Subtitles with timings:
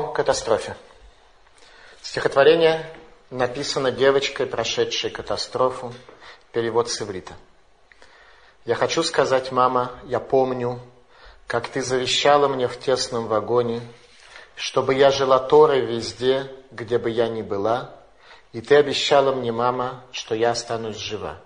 [0.00, 0.76] катастрофе.
[2.00, 2.86] Стихотворение
[3.30, 5.92] написано девочкой, прошедшей катастрофу,
[6.52, 7.34] перевод с иврита.
[8.64, 10.80] Я хочу сказать, мама, я помню,
[11.46, 13.80] как ты завещала мне в тесном вагоне,
[14.54, 17.90] чтобы я жила Торой везде, где бы я ни была,
[18.52, 21.40] и ты обещала мне, мама, что я останусь жива.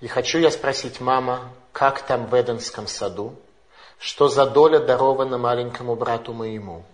[0.00, 3.36] И хочу я спросить, мама, как там в Эденском саду?
[3.98, 6.84] Что за доля дарована маленькому брату моему?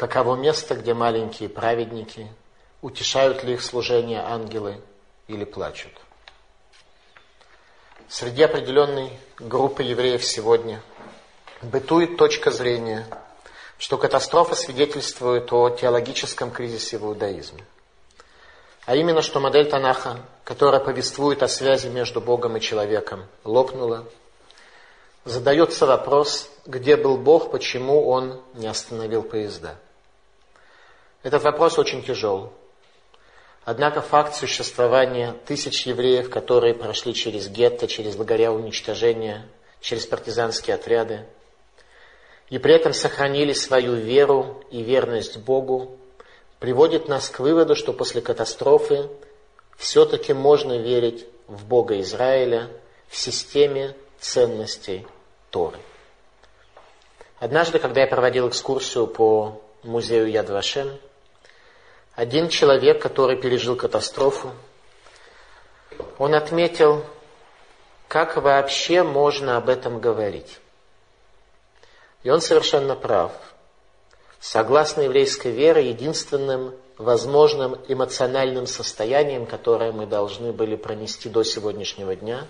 [0.00, 2.26] Каково место, где маленькие праведники?
[2.80, 4.80] Утешают ли их служение ангелы
[5.28, 5.92] или плачут?
[8.08, 10.80] Среди определенной группы евреев сегодня
[11.60, 13.06] бытует точка зрения,
[13.76, 17.66] что катастрофа свидетельствует о теологическом кризисе в иудаизме.
[18.86, 24.06] А именно, что модель Танаха, которая повествует о связи между Богом и человеком, лопнула.
[25.26, 29.76] Задается вопрос, где был Бог, почему Он не остановил поезда.
[31.22, 32.52] Этот вопрос очень тяжел.
[33.64, 39.46] Однако факт существования тысяч евреев, которые прошли через гетто, через лагеря уничтожения,
[39.80, 41.26] через партизанские отряды,
[42.48, 45.98] и при этом сохранили свою веру и верность Богу,
[46.58, 49.08] приводит нас к выводу, что после катастрофы
[49.76, 52.70] все-таки можно верить в Бога Израиля
[53.08, 55.06] в системе ценностей
[55.50, 55.78] Торы.
[57.38, 60.98] Однажды, когда я проводил экскурсию по музею Яд Вашем,
[62.20, 64.50] один человек, который пережил катастрофу,
[66.18, 67.02] он отметил,
[68.08, 70.58] как вообще можно об этом говорить.
[72.22, 73.32] И он совершенно прав.
[74.38, 82.46] Согласно еврейской вере, единственным возможным эмоциональным состоянием, которое мы должны были пронести до сегодняшнего дня,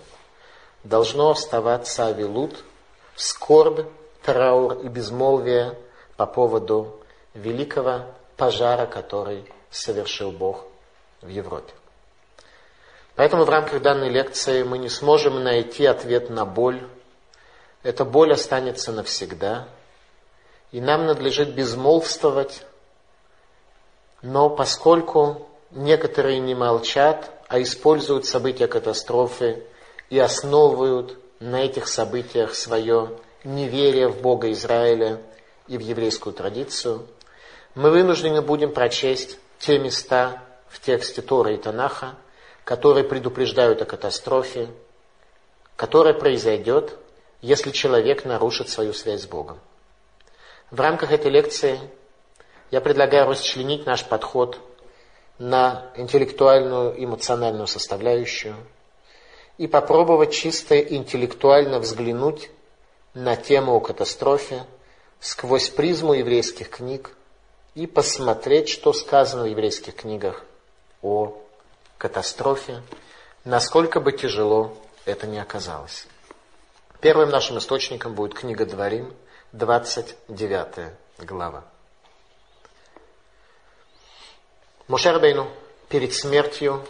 [0.82, 2.64] должно оставаться авилут,
[3.14, 3.86] скорбь,
[4.24, 5.78] траур и безмолвие
[6.16, 7.00] по поводу
[7.34, 10.64] великого пожара, который совершил Бог
[11.20, 11.72] в Европе.
[13.16, 16.86] Поэтому в рамках данной лекции мы не сможем найти ответ на боль.
[17.82, 19.68] Эта боль останется навсегда.
[20.72, 22.62] И нам надлежит безмолвствовать.
[24.22, 29.64] Но поскольку некоторые не молчат, а используют события катастрофы
[30.08, 35.20] и основывают на этих событиях свое неверие в Бога Израиля
[35.66, 37.06] и в еврейскую традицию–
[37.74, 42.16] мы вынуждены будем прочесть те места в тексте Тора и Танаха,
[42.64, 44.68] которые предупреждают о катастрофе,
[45.76, 46.96] которая произойдет,
[47.42, 49.60] если человек нарушит свою связь с Богом.
[50.70, 51.78] В рамках этой лекции
[52.70, 54.58] я предлагаю расчленить наш подход
[55.38, 58.54] на интеллектуальную, эмоциональную составляющую
[59.58, 62.50] и попробовать чисто интеллектуально взглянуть
[63.14, 64.64] на тему о катастрофе
[65.18, 67.16] сквозь призму еврейских книг,
[67.74, 70.44] и посмотреть, что сказано в еврейских книгах
[71.02, 71.40] о
[71.98, 72.82] катастрофе,
[73.44, 76.06] насколько бы тяжело это ни оказалось.
[77.00, 79.14] Первым нашим источником будет книга Дворим,
[79.52, 81.64] 29 глава.
[84.86, 85.20] Мушер
[85.88, 86.84] перед смертью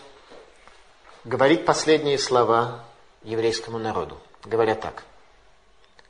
[1.24, 2.84] говорит последние слова
[3.22, 4.18] еврейскому народу.
[4.44, 5.04] Говоря так.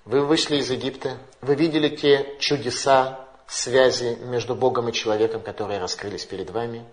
[0.05, 6.25] Вы вышли из Египта, вы видели те чудеса, связи между Богом и человеком, которые раскрылись
[6.25, 6.85] перед вами.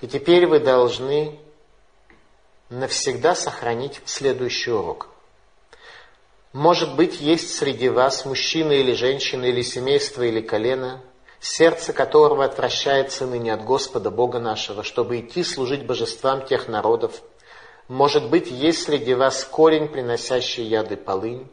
[0.00, 1.38] И теперь вы должны
[2.70, 5.08] навсегда сохранить следующий урок.
[6.52, 11.02] Может быть, есть среди вас мужчина или женщина, или семейство, или колено,
[11.40, 17.22] сердце которого отвращается ныне от Господа Бога нашего, чтобы идти служить божествам тех народов.
[17.88, 21.48] Может быть, есть среди вас корень, приносящий яды полынь,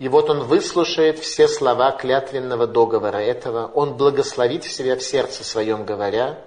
[0.00, 5.84] и вот он выслушает все слова клятвенного договора этого, он благословит себя в сердце своем,
[5.84, 6.42] говоря,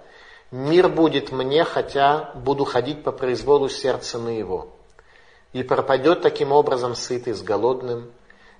[0.50, 4.70] «Мир будет мне, хотя буду ходить по произволу сердца на его».
[5.54, 8.12] И пропадет таким образом сытый с голодным,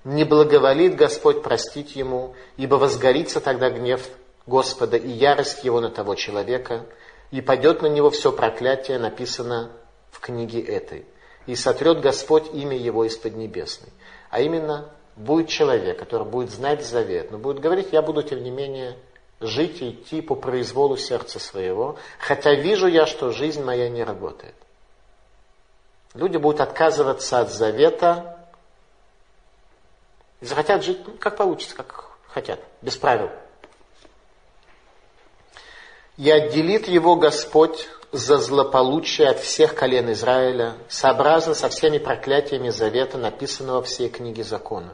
[0.04, 4.08] не благоволит Господь простить ему, ибо возгорится тогда гнев
[4.46, 6.86] Господа и ярость его на того человека,
[7.32, 9.72] и падет на него все проклятие, написано
[10.12, 11.06] в книге этой,
[11.48, 13.90] и сотрет Господь имя его из поднебесной.
[14.34, 18.50] А именно, будет человек, который будет знать завет, но будет говорить, я буду, тем не
[18.50, 18.98] менее,
[19.40, 24.56] жить и идти по произволу сердца своего, хотя вижу я, что жизнь моя не работает.
[26.16, 28.50] Люди будут отказываться от завета
[30.42, 33.30] и захотят жить, ну, как получится, как хотят, без правил.
[36.18, 43.18] И отделит его Господь за злополучие от всех колен Израиля, сообразно со всеми проклятиями завета,
[43.18, 44.94] написанного в всей книге закона.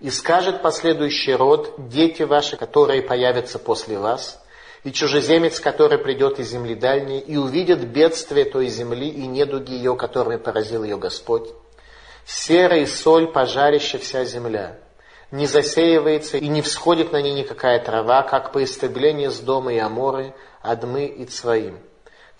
[0.00, 4.38] И скажет последующий род, дети ваши, которые появятся после вас,
[4.84, 9.96] и чужеземец, который придет из земли дальней, и увидит бедствие той земли и недуги ее,
[9.96, 11.48] которыми поразил ее Господь.
[12.26, 14.78] Серая соль, пожарище вся земля.
[15.30, 19.78] Не засеивается и не всходит на ней никакая трава, как по истреблению с дома и
[19.78, 21.78] Аморы, Адмы и Цваим,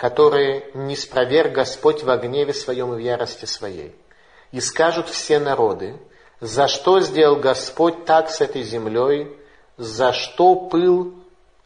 [0.00, 3.94] которые не спроверг Господь во гневе своем и в ярости своей.
[4.50, 5.94] И скажут все народы,
[6.40, 9.30] за что сделал Господь так с этой землей,
[9.76, 11.16] за что пыл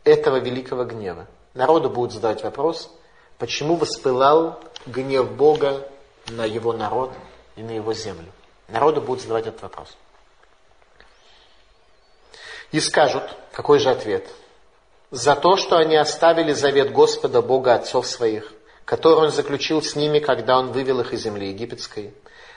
[0.02, 1.28] этого великого гнева.
[1.54, 2.92] Народу будут задавать вопрос,
[3.38, 5.88] почему воспылал гнев Бога
[6.26, 7.12] на его народ
[7.54, 8.32] и на его землю.
[8.66, 9.96] Народу будут задавать этот вопрос.
[12.72, 13.22] И скажут,
[13.52, 14.28] какой же ответ?
[15.16, 18.52] За то, что они оставили завет Господа Бога отцов своих,
[18.84, 22.12] который он заключил с ними, когда он вывел их из земли египетской,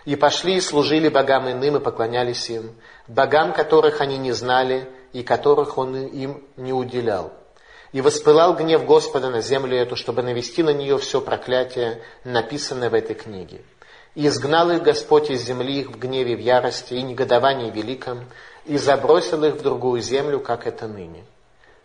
[0.05, 2.71] и пошли и служили богам иным и поклонялись им,
[3.07, 7.31] богам, которых они не знали и которых он им не уделял.
[7.91, 12.95] И воспылал гнев Господа на землю эту, чтобы навести на нее все проклятие, написанное в
[12.95, 13.61] этой книге.
[14.15, 18.25] И изгнал их Господь из земли их в гневе, в ярости и негодовании великом,
[18.65, 21.23] и забросил их в другую землю, как это ныне.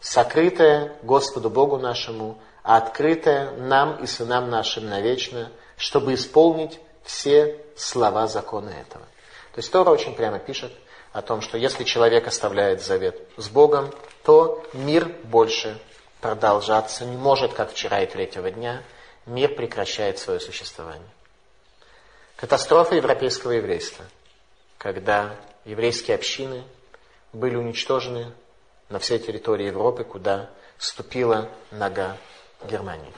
[0.02, 8.26] Сокрытое Господу Богу нашему, а открытое нам и сынам нашим навечно, чтобы исполнить все слова
[8.26, 9.04] закона этого.
[9.54, 10.72] То есть Тора очень прямо пишет
[11.12, 13.93] о том, что если человек оставляет завет с Богом,
[14.25, 15.78] то мир больше
[16.20, 18.82] продолжаться не может, как вчера и третьего дня.
[19.25, 21.08] Мир прекращает свое существование.
[22.34, 24.04] Катастрофа европейского еврейства,
[24.78, 26.64] когда еврейские общины
[27.32, 28.32] были уничтожены
[28.92, 32.18] на всей территории Европы, куда ступила нога
[32.68, 33.12] Германии.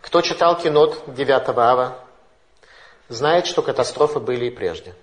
[0.00, 1.96] Кто читал кинот 9 ава,
[3.08, 4.94] знает, что катастрофы были и прежде.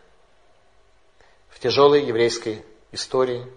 [1.50, 3.48] В тяжелой еврейской истории.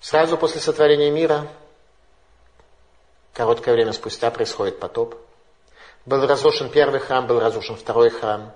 [0.00, 1.48] Сразу после сотворения мира,
[3.32, 5.16] короткое время спустя, происходит потоп.
[6.04, 8.52] Был разрушен первый храм, был разрушен второй храм.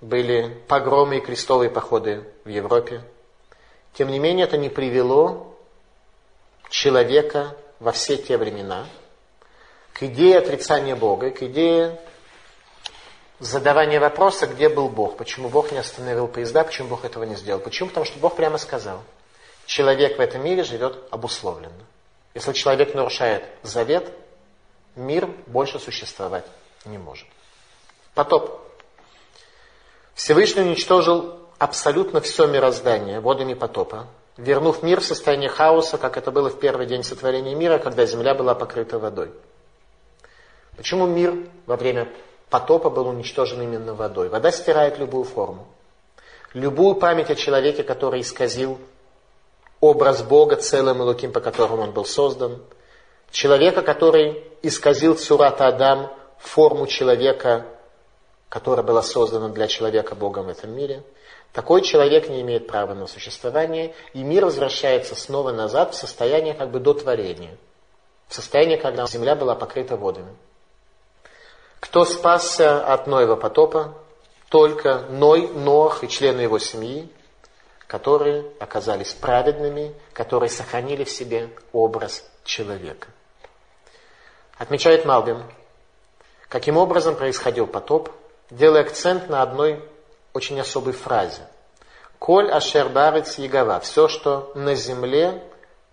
[0.00, 3.04] Были погромы и крестовые походы в Европе.
[3.96, 5.56] Тем не менее, это не привело
[6.68, 8.86] человека во все те времена
[9.94, 11.98] к идее отрицания Бога, к идее
[13.38, 17.58] задавание вопроса, где был Бог, почему Бог не остановил поезда, почему Бог этого не сделал.
[17.58, 17.88] Почему?
[17.88, 19.02] Потому что Бог прямо сказал,
[19.64, 21.72] человек в этом мире живет обусловленно.
[22.34, 24.12] Если человек нарушает завет,
[24.94, 26.44] мир больше существовать
[26.84, 27.26] не может.
[28.14, 28.60] Потоп.
[30.14, 34.06] Всевышний уничтожил абсолютно все мироздание водами потопа,
[34.36, 38.34] вернув мир в состояние хаоса, как это было в первый день сотворения мира, когда земля
[38.34, 39.30] была покрыта водой.
[40.76, 41.34] Почему мир
[41.66, 42.08] во время
[42.50, 44.28] потопа был уничтожен именно водой.
[44.28, 45.66] Вода стирает любую форму.
[46.52, 48.78] Любую память о человеке, который исказил
[49.80, 52.62] образ Бога целым луким, по которому он был создан.
[53.30, 57.66] Человека, который исказил Цурата Адам, форму человека,
[58.48, 61.02] которая была создана для человека Богом в этом мире.
[61.56, 66.70] Такой человек не имеет права на существование, и мир возвращается снова назад в состояние как
[66.70, 67.56] бы до творения.
[68.28, 70.36] В состояние, когда земля была покрыта водами.
[71.80, 73.94] Кто спасся от Ноева потопа?
[74.50, 77.10] Только Ной, Ноах и члены его семьи,
[77.86, 83.08] которые оказались праведными, которые сохранили в себе образ человека.
[84.58, 85.42] Отмечает Малбин,
[86.50, 88.10] каким образом происходил потоп,
[88.50, 89.82] делая акцент на одной
[90.36, 91.42] очень особой фразе.
[92.18, 93.80] Коль ашер ягова.
[93.80, 95.42] Все, что на земле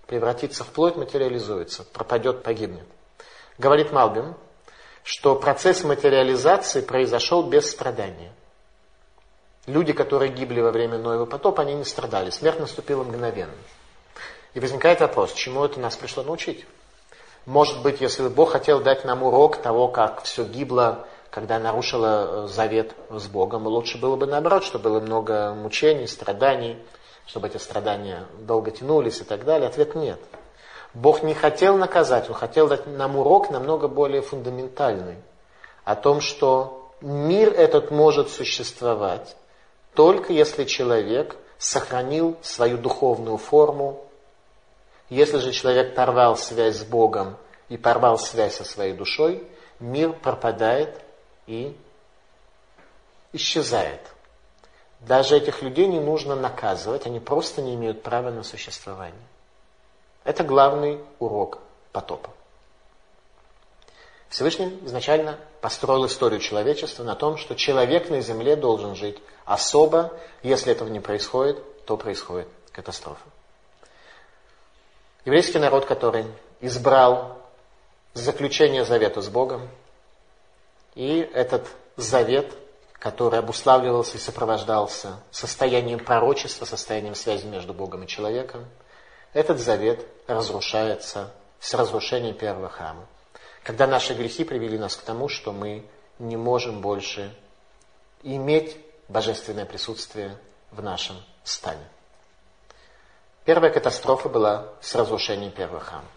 [0.06, 2.86] превратится в плоть, материализуется, пропадет, погибнет.
[3.58, 4.36] Говорит Малбин,
[5.04, 8.32] что процесс материализации произошел без страдания.
[9.66, 12.30] Люди, которые гибли во время Ноева потопа, они не страдали.
[12.30, 13.54] Смерть наступила мгновенно.
[14.54, 16.66] И возникает вопрос, чему это нас пришло научить?
[17.46, 22.46] Может быть, если бы Бог хотел дать нам урок того, как все гибло, когда нарушило
[22.46, 26.78] э, завет с Богом, лучше было бы наоборот, чтобы было много мучений, страданий,
[27.26, 29.68] чтобы эти страдания долго тянулись и так далее.
[29.68, 30.20] Ответ нет.
[30.94, 35.16] Бог не хотел наказать, Он хотел дать нам урок намного более фундаментальный.
[35.84, 39.36] О том, что мир этот может существовать
[39.96, 44.06] только если человек сохранил свою духовную форму.
[45.10, 47.38] Если же человек порвал связь с Богом
[47.70, 49.48] и порвал связь со своей душой,
[49.80, 51.04] мир пропадает
[51.48, 51.78] и
[53.34, 54.02] исчезает.
[55.02, 59.28] Даже этих людей не нужно наказывать, они просто не имеют права на существование.
[60.24, 61.60] Это главный урок
[61.92, 62.30] потопа.
[64.30, 70.12] Всевышний изначально построил историю человечества на том, что человек на земле должен жить особо.
[70.42, 73.22] Если этого не происходит, то происходит катастрофа.
[75.26, 76.26] Еврейский народ, который
[76.62, 77.38] избрал
[78.14, 79.70] заключение завета с Богом,
[80.96, 82.54] и этот завет,
[82.94, 88.66] который обуславливался и сопровождался состоянием пророчества, состоянием связи между Богом и человеком,
[89.34, 93.06] этот завет разрушается с разрушением первого храма.
[93.64, 95.86] Когда наши грехи привели нас к тому, что мы
[96.20, 97.34] не можем больше
[98.22, 100.38] иметь божественное присутствие
[100.72, 101.88] в нашем стане.
[103.46, 106.08] Первая катастрофа была с разрушением первого храма.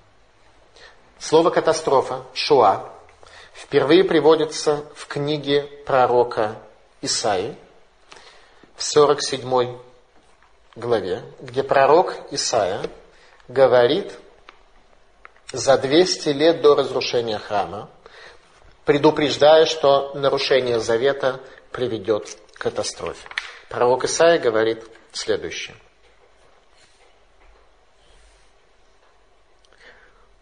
[1.18, 2.92] Слово катастрофа, шуа,
[3.56, 6.56] впервые приводится в книге пророка
[7.00, 7.56] Исаи
[8.76, 9.78] в 47
[10.76, 12.82] главе, где пророк Исаия
[13.48, 14.12] говорит
[15.52, 17.88] за 200 лет до разрушения храма,
[18.84, 21.40] предупреждая, что нарушение завета
[21.72, 23.26] приведет к катастрофе.
[23.70, 25.76] Пророк Исаия говорит следующее.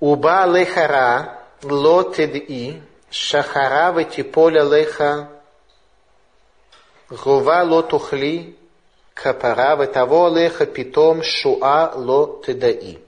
[0.01, 2.83] Уба лехара лотеди
[3.15, 5.29] шахара ветиполя леха
[7.11, 8.57] гува лотухли
[9.15, 12.99] капара ветаво леха питом шуа лотедаи.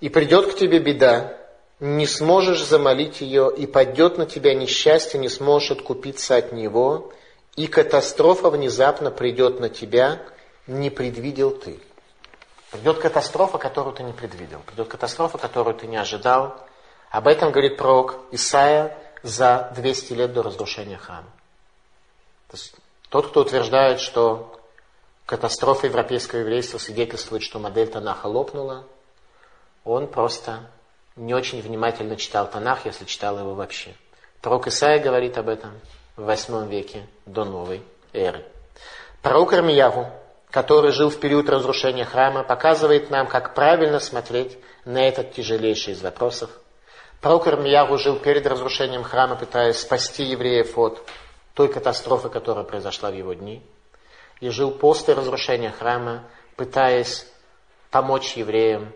[0.00, 1.36] И придет к тебе беда,
[1.80, 7.12] не сможешь замолить ее, и падет на тебя несчастье, не сможешь откупиться от него,
[7.56, 10.22] и катастрофа внезапно придет на тебя,
[10.68, 11.80] не предвидел ты.
[12.70, 14.60] Придет катастрофа, которую ты не предвидел.
[14.66, 16.66] Придет катастрофа, которую ты не ожидал.
[17.10, 21.28] Об этом говорит пророк Исаия за 200 лет до разрушения храма.
[22.48, 22.74] То есть,
[23.08, 24.60] тот, кто утверждает, что
[25.24, 28.84] катастрофа европейского еврейства свидетельствует, что модель Танаха лопнула,
[29.84, 30.70] он просто
[31.16, 33.94] не очень внимательно читал Танах, если читал его вообще.
[34.42, 35.72] Пророк Исаия говорит об этом
[36.16, 37.82] в 8 веке до новой
[38.12, 38.44] эры.
[39.22, 40.12] Пророк Армияву
[40.56, 46.00] который жил в период разрушения храма, показывает нам, как правильно смотреть на этот тяжелейший из
[46.00, 46.48] вопросов.
[47.20, 51.02] Пророк Ирмиягу жил перед разрушением храма, пытаясь спасти евреев от
[51.54, 53.62] той катастрофы, которая произошла в его дни.
[54.40, 56.24] И жил после разрушения храма,
[56.56, 57.26] пытаясь
[57.90, 58.92] помочь евреям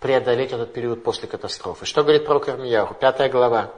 [0.00, 1.86] преодолеть этот период после катастрофы.
[1.86, 2.94] Что говорит пророк Ирмиягу?
[2.94, 3.72] Пятая глава.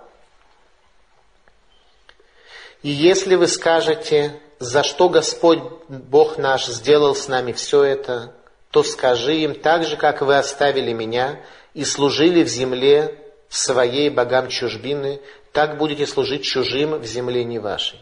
[2.83, 8.35] «И если вы скажете, за что Господь Бог наш сделал с нами все это,
[8.71, 11.41] то скажи им, так же, как вы оставили меня
[11.75, 15.21] и служили в земле своей богам чужбины,
[15.53, 18.01] так будете служить чужим в земле не вашей.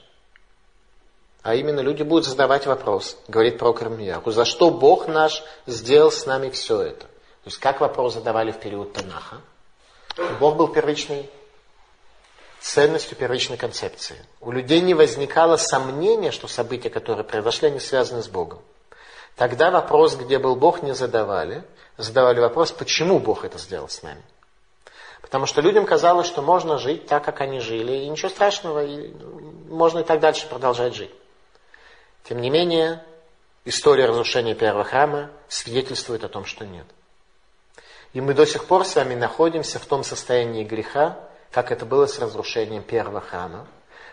[1.42, 6.26] А именно люди будут задавать вопрос, говорит пророк Ирмияху, за что Бог наш сделал с
[6.26, 7.06] нами все это?
[7.06, 9.40] То есть как вопрос задавали в период Танаха?
[10.40, 11.30] Бог был первичный
[12.60, 14.16] ценностью первичной концепции.
[14.40, 18.58] У людей не возникало сомнения, что события, которые произошли, они связаны с Богом.
[19.38, 21.62] Тогда вопрос, где был Бог, не задавали.
[21.96, 24.22] Задавали вопрос, почему Бог это сделал с нами.
[25.22, 29.14] Потому что людям казалось, что можно жить так, как они жили, и ничего страшного, и
[29.68, 31.12] можно и так дальше продолжать жить.
[32.24, 33.04] Тем не менее,
[33.64, 36.86] история разрушения первого храма свидетельствует о том, что нет.
[38.14, 41.16] И мы до сих пор с вами находимся в том состоянии греха,
[41.52, 43.68] как это было с разрушением первого храма.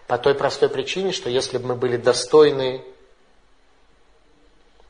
[0.06, 2.86] По той простой причине, что если бы мы были достойны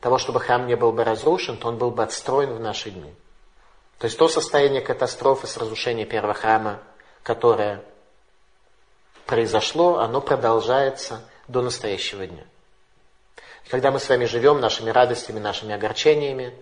[0.06, 3.12] того, чтобы храм не был бы разрушен, то он был бы отстроен в наши дни.
[3.98, 6.78] То есть то состояние катастрофы с разрушением первого храма,
[7.24, 7.82] которое
[9.26, 12.44] произошло, оно продолжается до настоящего дня.
[13.64, 16.54] И когда мы с вами живем нашими радостями, нашими огорчениями,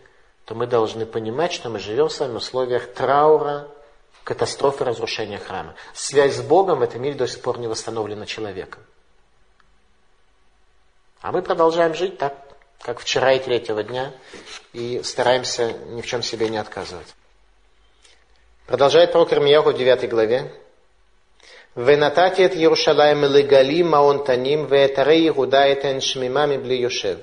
[0.46, 3.68] то мы должны понимать, что мы живем с вами в условиях траура,
[4.24, 5.74] катастрофы разрушения храма.
[5.92, 8.82] Связь с Богом в этом мире до сих пор не восстановлена человеком.
[11.20, 12.43] А мы продолжаем жить так,
[12.84, 14.12] как вчера и третьего дня,
[14.74, 17.06] и стараемся ни в чем себе не отказывать.
[18.66, 20.52] Продолжает пророк Ирмияху в 9 главе.
[21.74, 27.18] «Венататит Иерушалаем легали маонтаним веэтарей Иуда этен шмимами бли Йошев».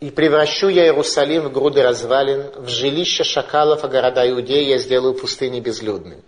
[0.00, 5.14] «И превращу я Иерусалим в груды развалин, в жилище шакалов, а города Иудеи я сделаю
[5.14, 6.22] пустыни безлюдными».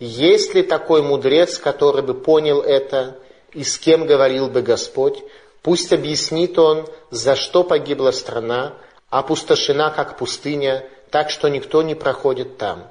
[0.00, 3.18] Есть ли такой мудрец, который бы понял это,
[3.52, 5.22] и с кем говорил бы Господь,
[5.64, 8.74] Пусть объяснит он, за что погибла страна,
[9.08, 12.86] опустошена, как пустыня, так что никто не проходит там.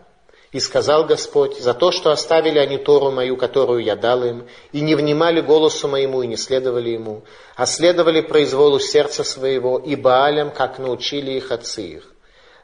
[0.51, 4.81] И сказал Господь, за то, что оставили они Тору мою, которую я дал им, и
[4.81, 7.21] не внимали голосу моему, и не следовали ему,
[7.55, 12.11] а следовали произволу сердца своего и Баалям, как научили их отцы их.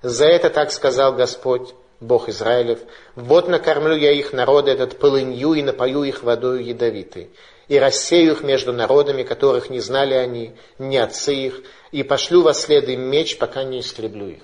[0.01, 2.79] За это так сказал Господь, Бог Израилев,
[3.15, 7.29] вот накормлю я их народы этот полынью и напою их водою ядовитой,
[7.69, 11.61] и рассею их между народами, которых не знали они, ни отцы их,
[11.91, 14.43] и пошлю во следы меч, пока не истреблю их.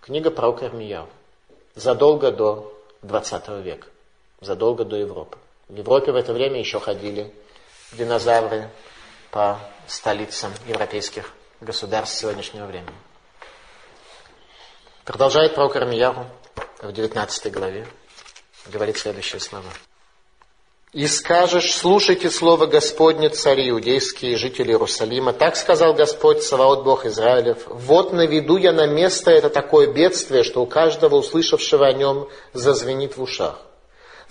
[0.00, 1.08] Книга про Ирмияу.
[1.74, 3.88] Задолго до 20 века,
[4.40, 5.36] задолго до Европы.
[5.68, 7.32] В Европе в это время еще ходили
[7.92, 8.70] динозавры
[9.30, 12.94] по столицам европейских государств сегодняшнего времени.
[15.04, 16.26] Продолжает пророк Ирмияу
[16.82, 17.86] в 19 главе,
[18.66, 19.70] говорит следующие слова.
[20.92, 25.32] «И скажешь, слушайте слово Господне, цари иудейские, жители Иерусалима.
[25.32, 27.62] Так сказал Господь, Саваот Бог Израилев.
[27.66, 33.16] Вот наведу я на место это такое бедствие, что у каждого, услышавшего о нем, зазвенит
[33.16, 33.58] в ушах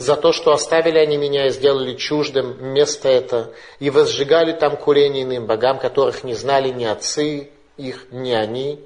[0.02, 5.24] за то, что оставили они меня и сделали чуждым место это, и возжигали там курение
[5.24, 8.80] иным богам, которых не знали ни отцы их, ни они,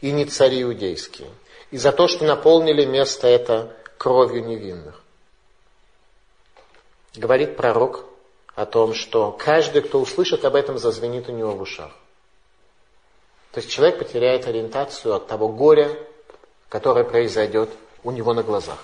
[0.00, 1.28] и ни цари иудейские,
[1.70, 5.02] и за то, что наполнили место это кровью невинных.
[7.18, 8.04] Говорит пророк
[8.54, 11.90] о том, что каждый, кто услышит об этом, зазвенит у него в ушах.
[13.50, 15.90] То есть человек потеряет ориентацию от того горя,
[16.68, 17.70] которое произойдет
[18.04, 18.78] у него на глазах.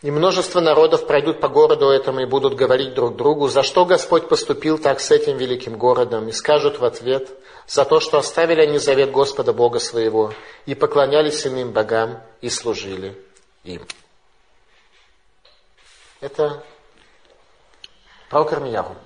[0.00, 4.28] И множество народов пройдут по городу этому и будут говорить друг другу, за что Господь
[4.28, 7.28] поступил так с этим великим городом, и скажут в ответ,
[7.66, 10.32] за то, что оставили они завет Господа Бога своего,
[10.64, 13.22] и поклонялись иным богам, и служили
[13.64, 13.82] им.
[16.20, 16.62] Это
[18.30, 18.96] пророк Ирмияру.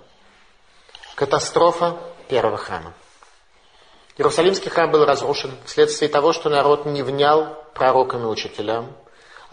[1.15, 2.95] Катастрофа первого храма.
[4.17, 8.95] Иерусалимский храм был разрушен вследствие того, что народ не внял пророкам и учителям,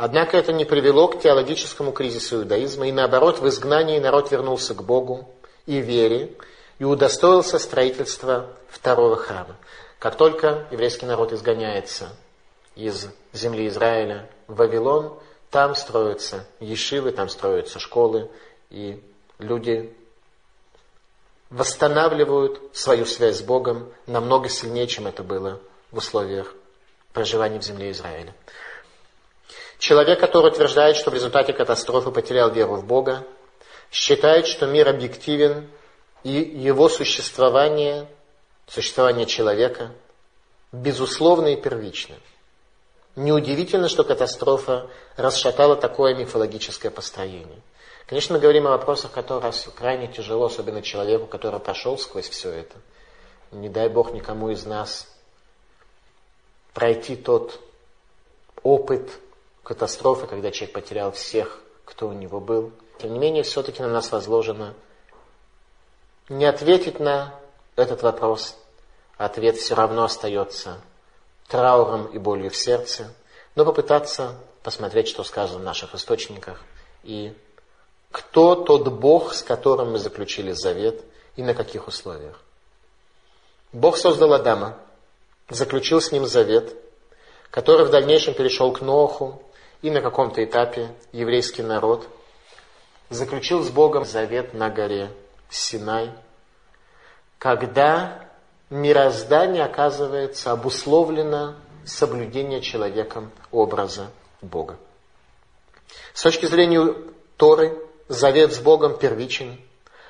[0.01, 4.81] Однако это не привело к теологическому кризису иудаизма, и наоборот, в изгнании народ вернулся к
[4.81, 5.27] Богу
[5.65, 6.37] и вере,
[6.79, 9.57] и удостоился строительства второго храма.
[9.99, 12.15] Как только еврейский народ изгоняется
[12.77, 18.29] из земли Израиля в Вавилон, там строятся ешивы, там строятся школы,
[18.69, 19.03] и
[19.39, 19.95] люди
[21.49, 25.59] восстанавливают свою связь с Богом намного сильнее, чем это было
[25.91, 26.53] в условиях
[27.13, 28.35] проживания в земле Израиля.
[29.79, 33.25] Человек, который утверждает, что в результате катастрофы потерял веру в Бога,
[33.91, 35.69] считает, что мир объективен
[36.23, 38.07] и его существование,
[38.67, 39.91] существование человека,
[40.71, 42.15] безусловно и первично.
[43.19, 47.61] Неудивительно, что катастрофа расшатала такое мифологическое построение.
[48.05, 52.77] Конечно, мы говорим о вопросах, которые крайне тяжело, особенно человеку, который прошел сквозь все это.
[53.51, 55.05] Не дай Бог никому из нас
[56.73, 57.59] пройти тот
[58.63, 59.09] опыт,
[59.63, 62.71] катастрофы, когда человек потерял всех, кто у него был.
[62.99, 64.73] Тем не менее, все-таки на нас возложено
[66.29, 67.35] не ответить на
[67.75, 68.55] этот вопрос.
[69.17, 70.79] Ответ все равно остается
[71.49, 73.13] трауром и болью в сердце,
[73.55, 76.61] но попытаться посмотреть, что сказано в наших источниках,
[77.03, 77.33] и
[78.11, 81.03] кто тот Бог, с которым мы заключили завет,
[81.35, 82.39] и на каких условиях.
[83.71, 84.77] Бог создал Адама,
[85.49, 86.75] заключил с ним завет,
[87.49, 89.41] который в дальнейшем перешел к Ноху,
[89.81, 92.07] и на каком-то этапе еврейский народ
[93.09, 95.11] заключил с Богом завет на горе
[95.49, 96.11] Синай,
[97.37, 98.28] когда
[98.69, 101.55] мироздание оказывается обусловлено
[101.85, 104.77] соблюдение человеком образа Бога.
[106.13, 106.95] С точки зрения
[107.37, 107.77] Торы,
[108.07, 109.59] завет с Богом первичен,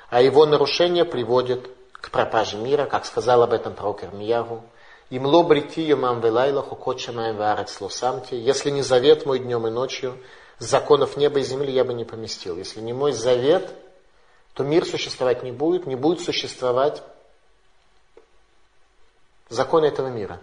[0.08, 4.64] а его нарушение приводит к пропаже мира, как сказал об этом пророк Ирмияру,
[5.10, 6.94] им ло брити юмам велайлаху.
[8.30, 10.16] Если не завет мой днем и ночью,
[10.58, 12.56] законов неба и земли я бы не поместил.
[12.56, 13.70] Если не мой завет,
[14.54, 17.02] то мир существовать не будет, не будет существовать
[19.50, 20.40] законы этого мира.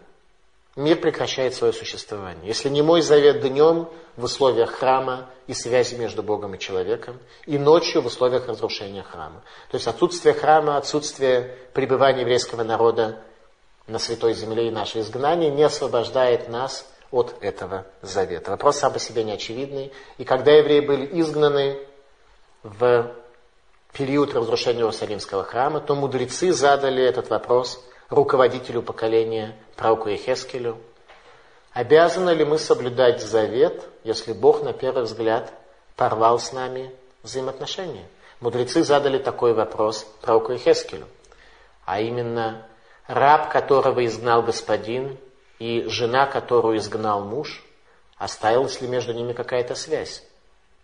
[0.75, 2.45] Мир прекращает свое существование.
[2.45, 7.17] Если не мой завет днем в условиях храма и связи между Богом и человеком,
[7.47, 9.41] и ночью в условиях разрушения храма.
[9.71, 13.23] То есть отсутствие храма, отсутствие пребывания еврейского народа
[13.87, 18.51] на Святой Земле и наше изгнание не освобождает нас от этого завета.
[18.51, 19.91] Вопрос сам по себе не очевидный.
[20.19, 21.79] И когда евреи были изгнаны
[22.61, 23.15] в
[23.93, 30.77] период разрушения Иерусалимского храма, то мудрецы задали этот вопрос руководителю поколения, пророку Ехескелю.
[31.73, 35.53] Обязаны ли мы соблюдать завет, если Бог на первый взгляд
[35.95, 36.91] порвал с нами
[37.23, 38.07] взаимоотношения?
[38.39, 41.07] Мудрецы задали такой вопрос пророку Ехескелю.
[41.85, 42.65] А именно,
[43.07, 45.17] раб, которого изгнал господин,
[45.59, 47.63] и жена, которую изгнал муж,
[48.17, 50.23] оставилась ли между ними какая-то связь?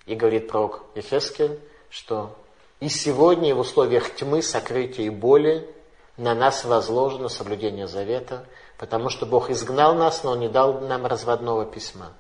[0.05, 1.59] И говорит пророк Ехескель,
[1.89, 2.35] что
[2.79, 5.73] и сегодня в условиях тьмы, сокрытия и боли
[6.17, 8.45] на нас возложено соблюдение завета,
[8.77, 12.13] потому что Бог изгнал нас, но Он не дал нам разводного письма.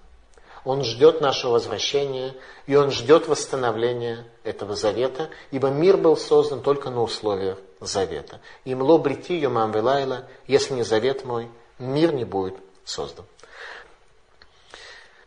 [0.65, 2.35] Он ждет нашего возвращения,
[2.67, 8.39] и Он ждет восстановления этого завета, ибо мир был создан только на условиях завета.
[8.63, 13.25] Им ло брити юмам велайла, если не завет мой, мир не будет создан.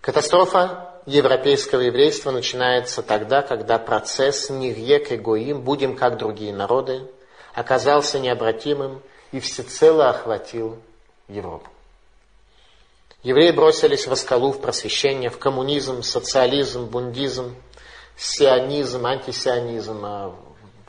[0.00, 7.11] Катастрофа европейского еврейства начинается тогда, когда процесс «Нирьек и Гоим, будем как другие народы»
[7.57, 10.79] оказался необратимым и всецело охватил
[11.27, 11.71] Европу.
[13.23, 17.57] Евреи бросились в расколу, в просвещение, в коммунизм, социализм, бундизм,
[18.14, 20.35] сионизм, антисионизм, а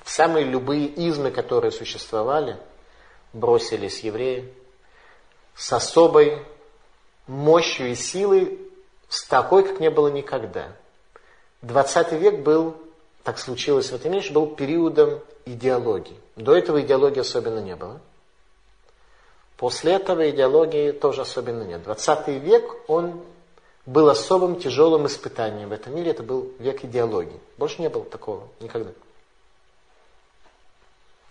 [0.03, 2.57] в самые любые измы, которые существовали,
[3.31, 4.53] бросились евреи
[5.55, 6.45] с особой
[7.27, 8.59] мощью и силой,
[9.07, 10.75] с такой, как не было никогда.
[11.61, 12.75] 20 век был,
[13.23, 15.21] так случилось в этом мире, был периодом
[15.53, 16.19] идеологии.
[16.35, 17.99] До этого идеологии особенно не было.
[19.57, 21.83] После этого идеологии тоже особенно нет.
[21.83, 23.23] 20 век, он
[23.85, 26.11] был особым тяжелым испытанием в этом мире.
[26.11, 27.39] Это был век идеологии.
[27.57, 28.91] Больше не было такого никогда.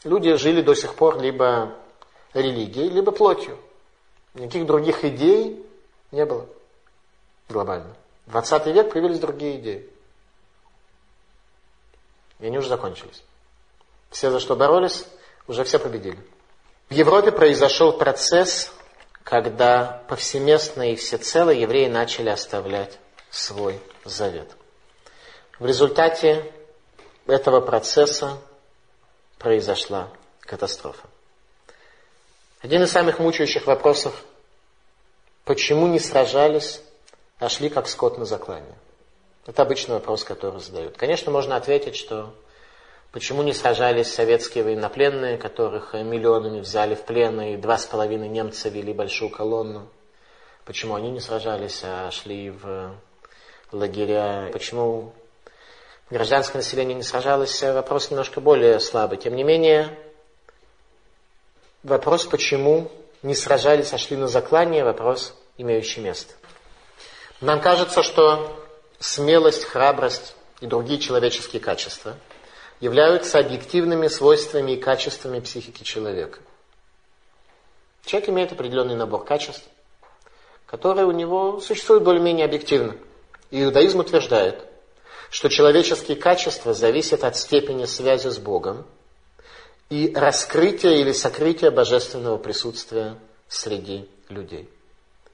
[0.03, 1.75] Люди жили до сих пор либо
[2.35, 3.59] религией, либо плотью.
[4.35, 5.65] Никаких других идей
[6.11, 6.47] не было
[7.49, 7.95] глобально.
[8.27, 9.89] В 20 век появились другие идеи.
[12.41, 13.23] И они уже закончились.
[14.11, 15.05] Все, за что боролись,
[15.47, 16.19] уже все победили.
[16.89, 18.73] В Европе произошел процесс,
[19.25, 22.99] когда повсеместно и всецело евреи начали оставлять
[23.31, 24.49] свой завет.
[25.59, 26.53] В результате
[27.27, 28.39] этого процесса
[29.39, 30.09] произошла
[30.41, 31.09] катастрофа.
[32.63, 34.25] Один из самых мучающих вопросов,
[35.45, 36.81] почему не сражались,
[37.39, 38.75] а шли как скот на заклание?
[39.47, 40.97] Это обычный вопрос, который задают.
[40.97, 42.35] Конечно, можно ответить, что
[43.17, 48.69] Почему не сражались советские военнопленные, которых миллионами взяли в плен, и два с половиной немца
[48.69, 49.89] вели большую колонну?
[50.67, 52.95] Почему они не сражались, а шли в
[53.73, 54.51] лагеря?
[54.53, 55.15] Почему
[56.11, 57.63] гражданское население не сражалось?
[57.63, 59.17] Вопрос немножко более слабый.
[59.17, 59.99] Тем не менее,
[61.85, 66.35] вопрос, почему не сражались, а шли на заклание, вопрос, имеющий место.
[67.41, 68.63] Нам кажется, что
[68.99, 72.15] смелость, храбрость и другие человеческие качества–
[72.81, 76.41] являются объективными свойствами и качествами психики человека.
[78.05, 79.67] Человек имеет определенный набор качеств,
[80.67, 82.97] которые у него существуют более-менее объективно.
[83.51, 84.65] И иудаизм утверждает,
[85.31, 88.87] что человеческие качества зависят от степени связи с Богом
[89.89, 93.17] и раскрытия или сокрытия божественного присутствия
[93.49, 94.69] среди людей.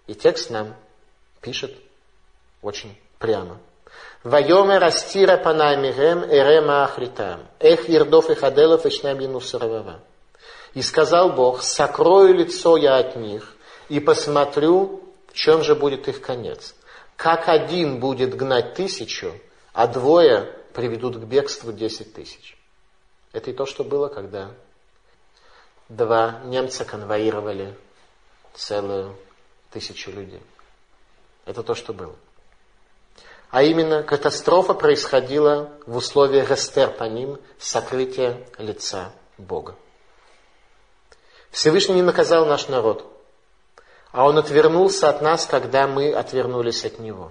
[0.06, 0.74] И текст нам
[1.40, 1.74] пишет
[2.62, 3.58] очень прямо–
[4.24, 7.48] Вайомер астира панамихем эрема ахритам.
[7.58, 10.00] Эх ирдов и хаделов ишнам янусаравава.
[10.74, 13.56] И сказал Бог, сокрою лицо я от них
[13.88, 16.74] и посмотрю, в чем же будет их конец.
[17.16, 19.34] Как один будет гнать тысячу,
[19.72, 22.56] а двое приведут к бегству десять тысяч.
[23.32, 24.52] Это и то, что было, когда
[25.88, 27.76] два немца конвоировали
[28.54, 29.16] целую
[29.72, 30.42] тысячу людей.
[31.44, 32.14] Это то, что было.
[33.52, 39.76] А именно, катастрофа происходила в условиях эстер по ним, сокрытия лица Бога.
[41.50, 43.04] Всевышний не наказал наш народ,
[44.10, 47.30] а Он отвернулся от нас, когда мы отвернулись от Него.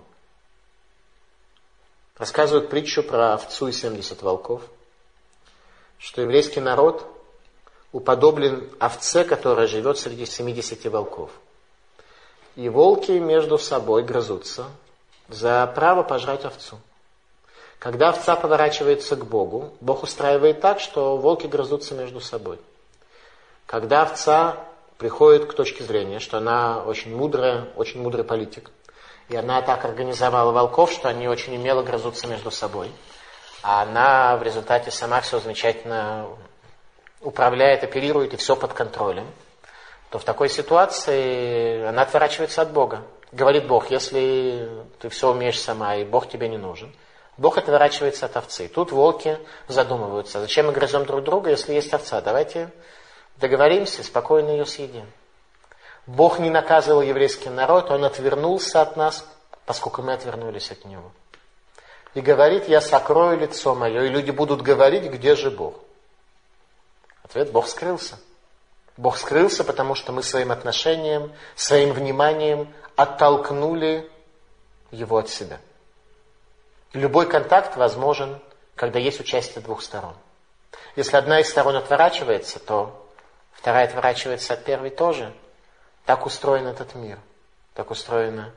[2.17, 4.61] Рассказывают притчу про овцу и 70 волков,
[5.97, 7.03] что еврейский народ
[7.91, 11.31] уподоблен овце, которая живет среди 70 волков.
[12.55, 14.67] И волки между собой грызутся,
[15.33, 16.79] за право пожрать овцу.
[17.79, 22.59] Когда овца поворачивается к Богу, Бог устраивает так, что волки грызутся между собой.
[23.65, 24.57] Когда овца
[24.97, 28.69] приходит к точке зрения, что она очень мудрая, очень мудрый политик,
[29.29, 32.91] и она так организовала волков, что они очень умело грызутся между собой,
[33.63, 36.27] а она в результате сама все замечательно
[37.21, 39.25] управляет, оперирует и все под контролем,
[40.09, 43.01] то в такой ситуации она отворачивается от Бога.
[43.31, 46.93] Говорит Бог, если ты все умеешь сама, и Бог тебе не нужен,
[47.37, 48.67] Бог отворачивается от овцы.
[48.67, 52.19] Тут волки задумываются, зачем мы грызем друг друга, если есть овца?
[52.21, 52.69] Давайте
[53.37, 55.09] договоримся, спокойно ее съедим.
[56.05, 59.25] Бог не наказывал еврейский народ, Он отвернулся от нас,
[59.65, 61.11] поскольку мы отвернулись от Него.
[62.13, 65.75] И говорит, я сокрою лицо мое, и люди будут говорить, где же Бог?
[67.23, 68.19] Ответ, Бог скрылся.
[68.97, 72.67] Бог скрылся, потому что мы своим отношением, своим вниманием
[73.01, 74.09] оттолкнули
[74.91, 75.59] его от себя.
[76.93, 78.39] Любой контакт возможен,
[78.75, 80.13] когда есть участие двух сторон.
[80.95, 83.07] Если одна из сторон отворачивается, то
[83.53, 85.33] вторая отворачивается от первой тоже.
[86.05, 87.17] Так устроен этот мир.
[87.73, 88.51] Так устроена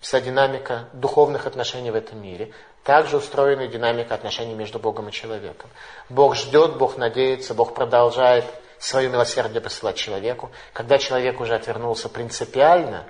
[0.00, 2.52] вся динамика духовных отношений в этом мире.
[2.84, 5.70] Также устроена динамика отношений между Богом и человеком.
[6.08, 8.44] Бог ждет, Бог надеется, Бог продолжает
[8.78, 10.50] свое милосердие посылать человеку.
[10.72, 13.06] Когда человек уже отвернулся принципиально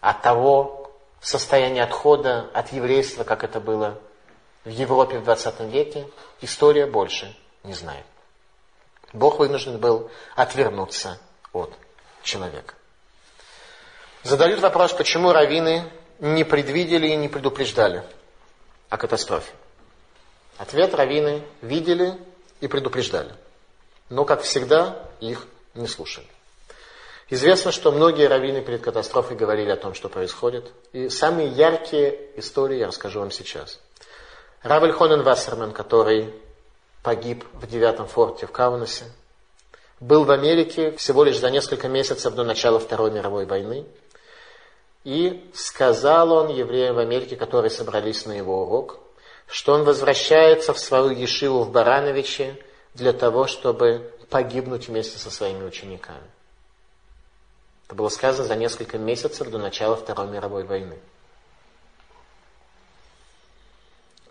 [0.00, 3.98] от того состояния отхода от еврейства, как это было
[4.64, 6.08] в Европе в 20 веке,
[6.40, 7.34] история больше
[7.64, 8.04] не знает.
[9.12, 11.18] Бог вынужден был отвернуться
[11.52, 11.72] от
[12.22, 12.74] человека.
[14.22, 18.04] Задают вопрос, почему раввины не предвидели и не предупреждали
[18.90, 19.52] о катастрофе.
[20.58, 22.18] Ответ раввины видели
[22.60, 23.32] и предупреждали.
[24.10, 26.26] Но, как всегда, их не слушали.
[27.30, 30.72] Известно, что многие раввины перед катастрофой говорили о том, что происходит.
[30.92, 33.80] И самые яркие истории я расскажу вам сейчас.
[34.62, 36.32] Равель Хонен Вассерман, который
[37.02, 39.04] погиб в девятом форте в Каунасе,
[40.00, 43.84] был в Америке всего лишь за несколько месяцев до начала Второй мировой войны.
[45.04, 49.00] И сказал он евреям в Америке, которые собрались на его урок,
[49.46, 52.56] что он возвращается в свою ешиву в Барановиче
[52.94, 56.24] для того, чтобы погибнуть вместе со своими учениками.
[57.88, 60.98] Это было сказано за несколько месяцев до начала Второй мировой войны.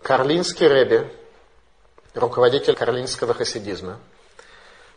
[0.00, 1.12] Карлинский Ребе,
[2.14, 3.98] руководитель карлинского хасидизма,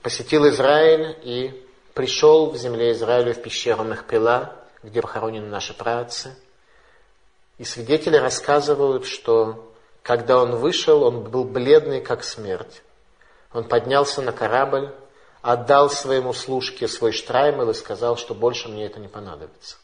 [0.04, 6.38] посетил Израиль и пришел в земле Израиля в пещеру Махпила, где похоронены наши праотцы.
[7.58, 12.84] И свидетели рассказывают, что когда он вышел, он был бледный, как смерть.
[13.54, 14.94] Он поднялся на корабль,
[15.42, 19.78] отдал своему служке свой штраймел и сказал, что больше мне это не понадобится.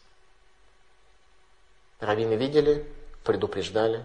[1.99, 2.85] Равины видели,
[3.23, 4.03] предупреждали.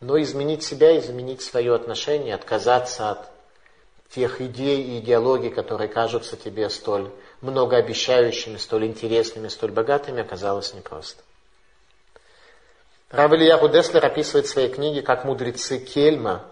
[0.00, 3.30] Но изменить себя, изменить свое отношение, отказаться от
[4.10, 7.10] тех идей и идеологий, которые кажутся тебе столь
[7.42, 11.22] многообещающими, столь интересными, столь богатыми, оказалось непросто.
[13.10, 16.44] Рав Ильяху Деслер описывает в своей книге, как мудрецы Кельма.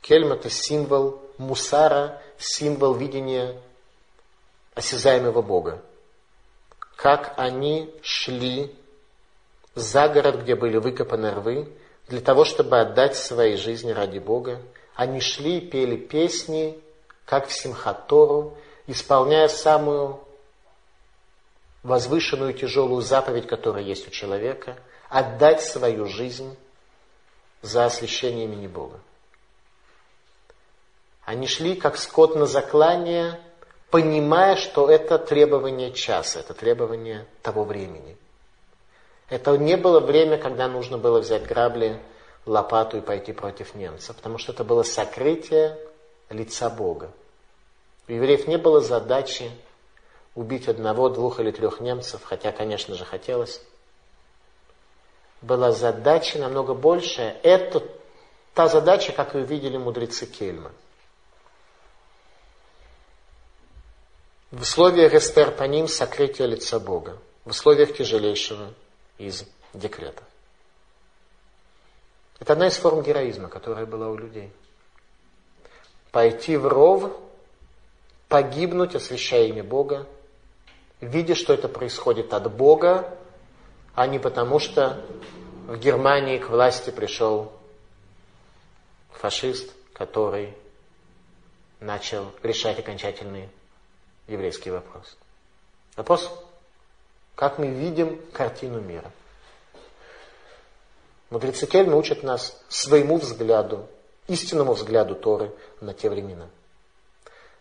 [0.00, 3.60] Кельма– это символ мусара, символ видения
[4.74, 5.82] осязаемого Бога.
[6.96, 8.74] Как они шли
[9.74, 11.72] за город, где были выкопаны рвы,
[12.08, 14.62] для того, чтобы отдать свои жизни ради Бога.
[14.94, 16.80] Они шли и пели песни,
[17.24, 20.20] как в Симхатору, исполняя самую
[21.82, 24.76] возвышенную тяжелую заповедь, которая есть у человека,
[25.08, 26.56] отдать свою жизнь
[27.62, 28.98] за освящение имени Бога.
[31.26, 33.40] Они шли как скот на заклание,
[33.90, 38.16] понимая, что это требование часа, это требование того времени.
[39.28, 42.00] Это не было время, когда нужно было взять грабли,
[42.46, 45.76] лопату и пойти против немцев, потому что это было сокрытие
[46.30, 47.10] лица Бога.
[48.06, 49.50] У евреев не было задачи
[50.36, 53.60] убить одного, двух или трех немцев, хотя, конечно же, хотелось.
[55.42, 57.36] Была задача намного большая.
[57.42, 57.82] Это
[58.54, 60.70] та задача, как и увидели мудрецы Кельма–
[64.52, 67.18] В условиях эстер по ним сокрытие лица Бога.
[67.44, 68.72] В условиях тяжелейшего
[69.18, 70.24] из декретов.
[72.38, 74.52] Это одна из форм героизма, которая была у людей.
[76.12, 77.12] Пойти в ров,
[78.28, 80.06] погибнуть, освящая имя Бога,
[81.00, 83.18] видя, что это происходит от Бога,
[83.94, 85.04] а не потому, что
[85.66, 87.52] в Германии к власти пришел
[89.10, 90.54] фашист, который
[91.80, 93.48] начал решать окончательные
[94.26, 95.16] еврейский вопрос.
[95.96, 96.30] Вопрос,
[97.34, 99.10] как мы видим картину мира.
[101.30, 103.86] Мудрецы Кельма учат нас своему взгляду,
[104.28, 106.48] истинному взгляду Торы на те времена.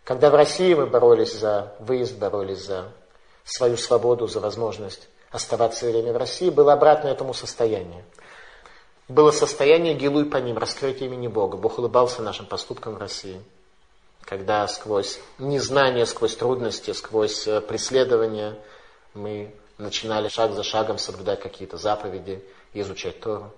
[0.03, 2.91] Когда в России мы боролись за выезд, боролись за
[3.43, 8.03] свою свободу, за возможность оставаться время в России, было обратно этому состоянию.
[9.07, 11.57] Было состояние гилуй по ним, раскрытие имени Бога.
[11.57, 13.41] Бог улыбался нашим поступкам в России–
[14.25, 18.57] когда сквозь незнание, сквозь трудности, сквозь э, преследования
[19.13, 23.53] мы начинали шаг за шагом соблюдать какие-то заповеди и изучать Тору.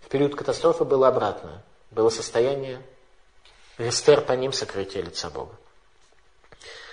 [0.00, 1.62] В период катастрофы было обратное.
[1.90, 2.82] Было состояние
[3.78, 5.54] рестер по ним сокрытия лица Бога.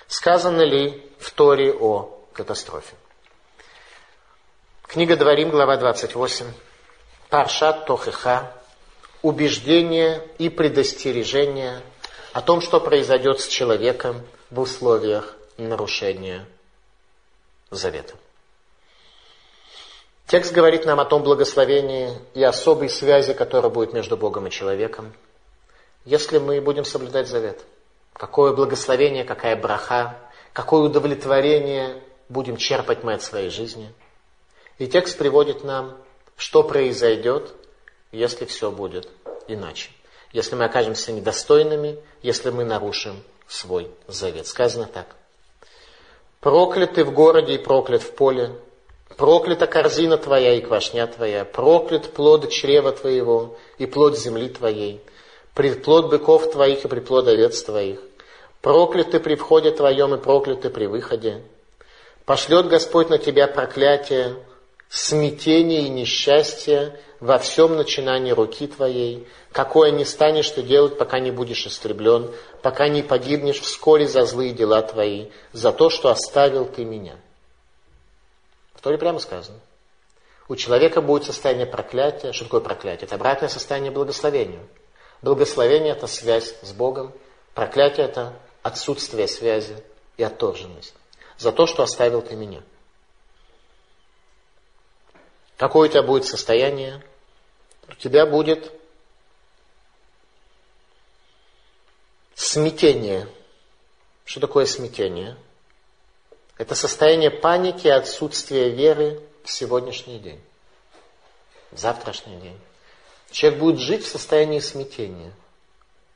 [0.08, 2.96] Сказано ли в Торе о катастрофе?
[4.84, 6.46] Книга Дворим, глава 28.
[7.30, 8.54] Паршат Тохиха.
[9.24, 11.82] Убеждение и предостережение–
[12.38, 14.22] о том, что произойдет с человеком
[14.52, 16.46] в условиях нарушения
[17.72, 18.14] завета.
[20.28, 25.14] Текст говорит нам о том благословении и особой связи, которая будет между Богом и человеком,
[26.06, 27.66] если мы будем соблюдать завет.
[28.14, 30.16] какое благословение, какая браха,
[30.54, 33.92] какое удовлетворение будем черпать мы от своей жизни.
[34.78, 35.98] И текст приводит нам,
[36.36, 37.52] что произойдет,
[38.12, 39.10] если все будет
[39.48, 39.90] иначе.
[40.32, 44.48] Если мы окажемся недостойными, если мы нарушим свой завет.
[44.48, 45.08] Сказано так.
[46.40, 48.52] Проклят ты в городе и проклят в поле,
[49.16, 55.02] проклята корзина твоя и квашня твоя, проклят плод чрева твоего и плод земли твоей,
[55.56, 58.00] предплод быков твоих и предплод овец твоих,
[58.62, 61.42] проклят ты при входе твоем и проклят ты при выходе.
[62.26, 64.36] Пошлет Господь на тебя проклятие,
[64.90, 71.32] смятение и несчастье во всем начинании руки твоей, какое не станешь ты делать, пока не
[71.32, 76.86] будешь истреблен, пока не погибнешь вскоре за злые дела твои, за то, что оставил ты
[76.86, 77.16] меня.
[78.76, 79.60] В Торе прямо сказано.
[80.48, 82.32] У человека будет состояние проклятия.
[82.32, 83.06] Что такое проклятие?
[83.06, 84.62] Это обратное состояние благословению.
[85.22, 87.12] Благословение– это связь с Богом.
[87.54, 89.76] Проклятие– это отсутствие связи
[90.16, 90.94] и отторженность.
[91.38, 92.62] За то, что оставил ты меня.
[95.58, 97.04] Какое у тебя будет состояние?
[97.90, 98.72] У тебя будет
[102.36, 103.28] смятение.
[104.24, 105.36] Что такое смятение?
[106.58, 110.42] Это состояние паники отсутствия веры в сегодняшний день,
[111.72, 112.60] в завтрашний день.
[113.32, 115.34] Человек будет жить в состоянии смятения.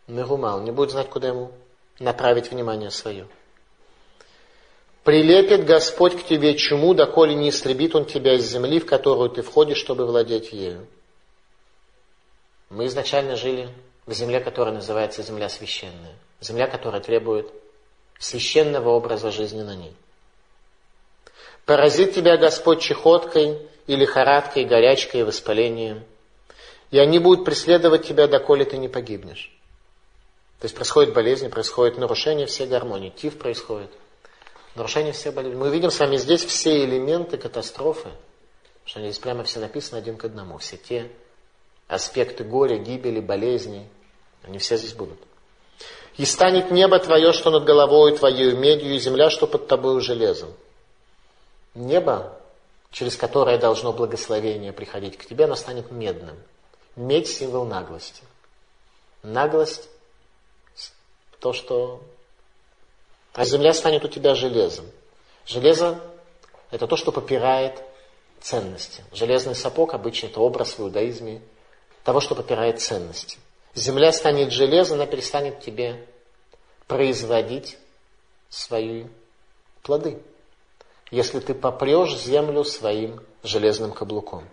[0.08, 1.52] Нерумал, не будет знать, куда ему
[2.00, 3.28] направить внимание свое.
[5.04, 9.42] Прилепит Господь к тебе чуму, доколе не истребит Он тебя из земли, в которую ты
[9.42, 10.86] входишь, чтобы владеть ею.
[12.70, 13.70] Мы изначально жили
[14.06, 16.16] в земле, которая называется земля священная.
[16.40, 17.52] Земля, которая требует
[18.20, 19.94] священного образа жизни на ней.
[21.66, 26.04] Поразит тебя Господь чехоткой и лихорадкой, горячкой, и воспалением.
[26.92, 29.52] И они будут преследовать тебя, доколе ты не погибнешь.
[30.60, 33.10] То есть происходит болезнь, происходит нарушение всей гармонии.
[33.10, 33.90] Тиф происходит.
[34.76, 35.58] Нарушение всех болезней.
[35.58, 38.10] Мы видим с вами здесь все элементы катастрофы,
[38.86, 40.58] что они здесь прямо все написаны один к одному.
[40.58, 41.12] Все те
[41.88, 43.86] аспекты горя, гибели, болезней,
[44.44, 45.20] они все здесь будут.
[46.18, 50.54] «И станет небо твое, что над головой твоей медью, и земля, что под тобою железом».
[51.74, 52.38] Небо,
[52.92, 56.38] через которое должно благословение приходить к тебе, оно станет медным.
[56.96, 58.24] Медь– символ наглости.
[59.24, 59.88] Наглость–
[61.40, 62.02] то, что
[63.34, 64.86] а земля станет у тебя железом.
[65.46, 66.02] Железо–
[66.72, 67.82] это то, что попирает
[68.42, 69.04] ценности.
[69.14, 71.42] Железный сапог обычно это образ в иудаизме
[72.04, 73.38] того, что попирает ценности.
[73.74, 76.06] Земля станет железом, она перестанет тебе
[76.88, 77.78] производить
[78.50, 79.06] свои
[79.82, 80.22] плоды,
[81.10, 84.48] если ты попрешь землю своим железным каблуком.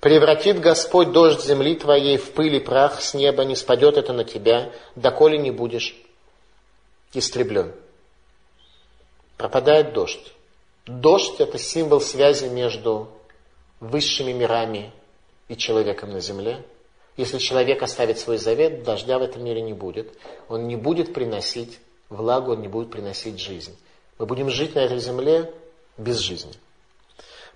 [0.00, 4.24] Превратит Господь дождь земли твоей в пыль и прах с неба, не спадет это на
[4.24, 5.96] тебя, доколе не будешь
[7.14, 7.72] истреблен.
[9.36, 10.32] Пропадает дождь.
[10.86, 13.08] Дождь– это символ связи между
[13.80, 14.92] высшими мирами
[15.48, 16.64] и человеком на земле.
[17.16, 20.16] Если человек оставит свой завет, дождя в этом мире не будет.
[20.48, 23.76] Он не будет приносить влагу, он не будет приносить жизнь.
[24.18, 25.52] Мы будем жить на этой земле
[25.96, 26.52] без жизни.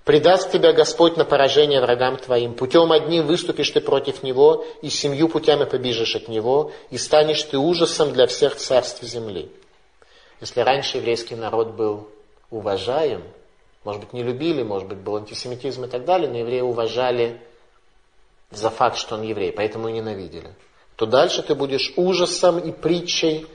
[0.04, 2.54] Предаст тебя Господь на поражение врагам твоим.
[2.54, 7.56] Путем одним выступишь ты против него, и семью путями побежишь от него, и станешь ты
[7.56, 9.48] ужасом для всех царств земли.
[10.40, 12.08] Если раньше еврейский народ был
[12.50, 13.22] уважаем,
[13.84, 17.40] может быть, не любили, может быть, был антисемитизм и так далее, но евреи уважали
[18.50, 20.52] за факт, что он еврей, поэтому и ненавидели,
[20.96, 23.46] то дальше ты будешь ужасом и притчей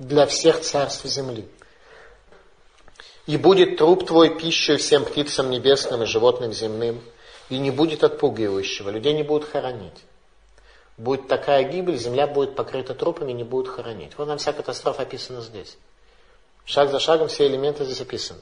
[0.00, 1.46] для всех царств земли.
[3.26, 7.00] И будет труп твой пищей всем птицам небесным и животным земным,
[7.48, 10.04] и не будет отпугивающего, людей не будут хоронить.
[10.96, 14.16] Будет такая гибель, земля будет покрыта трупами, не будут хоронить.
[14.16, 15.76] Вот нам вся катастрофа описана здесь.
[16.64, 18.40] Шаг за шагом все элементы здесь описаны.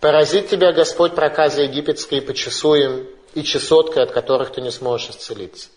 [0.00, 5.68] Поразит тебя Господь проказы египетской и почесуем, и чесоткой, от которых ты не сможешь исцелиться.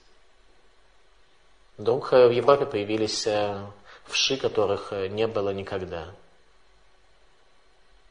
[1.78, 3.58] Вдруг э, в Европе появились э,
[4.06, 6.08] вши, которых э, не было никогда.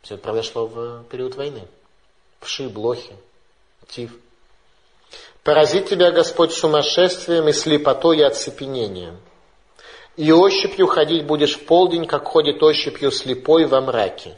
[0.02, 1.66] Все это произошло в период войны.
[2.40, 3.16] Вши, блохи,
[3.88, 4.12] тиф.
[5.44, 9.20] Поразит тебя Господь сумасшествием и слепотой и оцепенением.
[10.16, 14.36] И ощупью ходить будешь в полдень, как ходит ощупью слепой во мраке.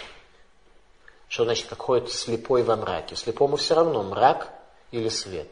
[1.29, 3.17] Что значит, как ходит слепой во мраке?
[3.17, 4.51] Слепому все равно, мрак
[4.93, 5.49] или свет.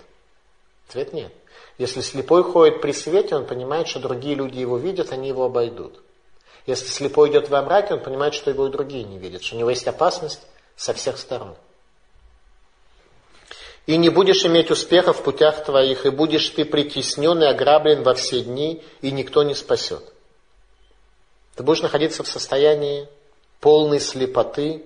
[0.88, 1.32] Свет нет.
[1.78, 6.00] Если слепой ходит при свете, он понимает, что другие люди его видят, они его обойдут.
[6.66, 9.58] Если слепой идет во мраке, он понимает, что его и другие не видят, что у
[9.58, 10.40] него есть опасность
[10.76, 11.56] со всех сторон.
[13.86, 18.14] И не будешь иметь успеха в путях твоих, и будешь ты притеснен и ограблен во
[18.14, 20.04] все дни, и никто не спасет.
[21.56, 23.08] Ты будешь находиться в состоянии
[23.60, 24.84] полной слепоты,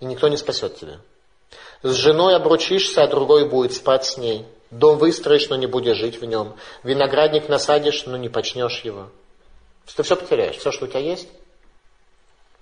[0.00, 1.00] и никто не спасет тебя.
[1.82, 4.44] С женой обручишься, а другой будет спать с ней.
[4.72, 6.56] Дом выстроишь, но не будешь жить в нем.
[6.82, 9.08] Виноградник насадишь, но не почнешь его.
[9.94, 10.56] Ты все потеряешь.
[10.56, 11.28] Все, что у тебя есть,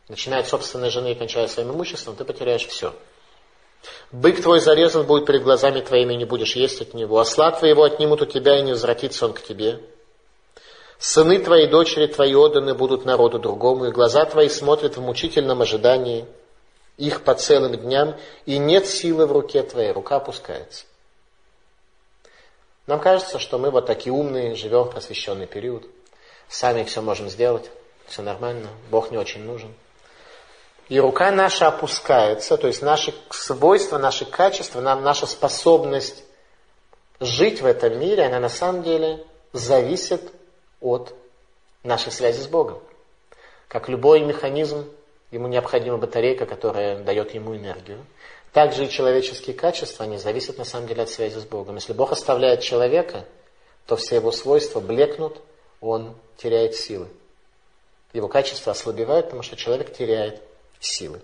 [0.08, 2.94] начиная от собственной жены и кончая своим имуществом, ты потеряешь все.
[4.12, 7.18] Бык твой зарезан будет перед глазами твоими, не будешь есть от него.
[7.18, 9.80] Осла твоего отнимут у тебя, и не возвратится он к тебе.
[10.98, 16.26] Сыны твои, дочери твои отданы будут народу другому, и глаза твои смотрят в мучительном ожидании
[16.96, 18.16] их по целым дням,
[18.46, 20.84] и нет силы в руке твоей, рука опускается.
[22.86, 25.84] Нам кажется, что мы вот такие умные, живем в просвещенный период.
[26.48, 27.70] Сами все можем сделать,
[28.06, 29.74] все нормально, Бог не очень нужен.
[30.88, 36.24] И рука наша опускается, то есть наши свойства, наши качества, наша способность
[37.20, 40.30] жить в этом мире, она на самом деле зависит
[40.80, 41.14] от
[41.82, 42.80] нашей связи с Богом.
[43.68, 44.86] Как любой механизм,
[45.30, 48.04] ему необходима батарейка, которая дает ему энергию.
[48.52, 51.76] Также и человеческие качества, они зависят на самом деле от связи с Богом.
[51.76, 53.24] Если Бог оставляет человека,
[53.86, 55.40] то все его свойства блекнут,
[55.84, 57.08] он теряет силы.
[58.12, 60.42] Его качества ослабевают, потому что человек теряет
[60.80, 61.20] силы.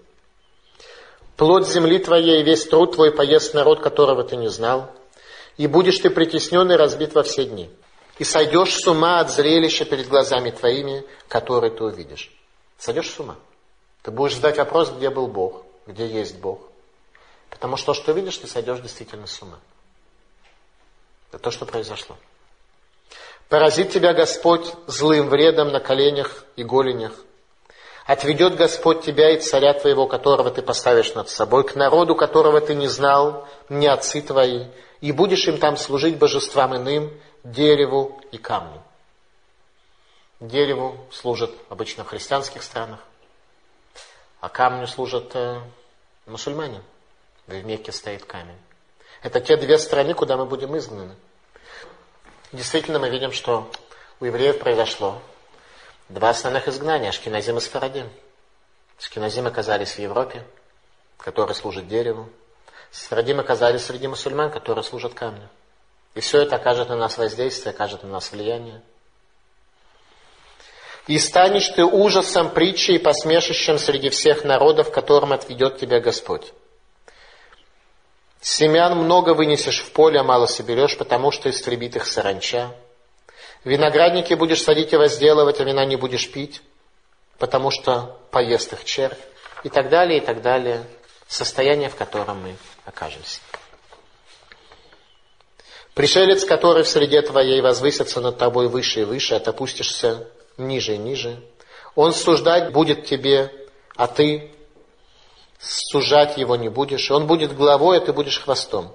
[1.37, 4.91] Плод земли твоей, весь труд твой поест народ, которого ты не знал,
[5.57, 7.71] и будешь ты притеснен и разбит во все дни.
[8.19, 12.31] И сойдешь с ума от зрелища перед глазами твоими, которые ты увидишь.
[12.77, 13.37] Сойдешь с ума.
[14.03, 16.61] Ты будешь задать вопрос, где был Бог, где есть Бог.
[17.49, 19.59] Потому что то, что видишь, ты сойдешь действительно с ума.
[21.31, 22.17] Это то, что произошло.
[23.51, 27.12] Поразит тебя Господь злым вредом на коленях и голенях,
[28.07, 32.74] Отведет Господь тебя и царя твоего, которого ты поставишь над собой, к народу, которого ты
[32.74, 34.66] не знал, не отцы твои,
[35.01, 37.12] и будешь им там служить божествам иным,
[37.44, 38.82] дереву и камню.
[40.40, 42.98] Дереву служат обычно в христианских странах,
[44.40, 45.61] а камню служат э,
[46.26, 46.82] мусульмане.
[47.46, 48.59] В Мекке стоит камень.
[49.22, 51.14] Это те две страны, куда мы будем изгнаны.
[52.53, 53.70] Действительно, мы видим, что
[54.18, 55.20] у евреев произошло
[56.11, 58.11] Два основных изгнания, Ашкеназим и Сфарадим.
[58.98, 60.44] Ашкеназим оказались в Европе,
[61.18, 62.28] которые служат дереву.
[62.90, 65.48] Сфарадим оказались среди мусульман, которые служат камню.
[66.16, 68.82] И все это окажет на нас воздействие, окажет на нас влияние.
[71.07, 76.53] И станешь ты ужасом, притчей и посмешищем среди всех народов, которым отведет тебя Господь.
[78.41, 82.74] Семян много вынесешь в поле, а мало соберешь, потому что истребит их саранча.
[83.64, 86.62] Виноградники будешь садить и возделывать, а вина не будешь пить,
[87.38, 89.18] потому что поест их червь.
[89.62, 90.84] И так далее, и так далее.
[91.28, 93.41] Состояние, в котором мы окажемся.
[95.93, 100.95] Пришелец, который в среде твоей возвысится над тобой выше и выше, а ты опустишься ниже
[100.95, 101.43] и ниже.
[101.95, 103.53] Он суждать будет тебе,
[103.97, 104.55] а ты
[105.61, 107.11] сужать его не будешь.
[107.11, 108.93] Он будет главой, а ты будешь хвостом.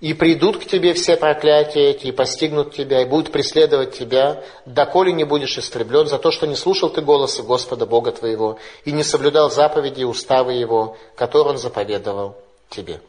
[0.00, 5.12] И придут к тебе все проклятия эти, и постигнут тебя, и будут преследовать тебя, доколе
[5.12, 9.02] не будешь истреблен за то, что не слушал ты голоса Господа Бога твоего, и не
[9.02, 12.36] соблюдал заповеди и уставы Его, которые Он заповедовал
[12.68, 13.00] тебе.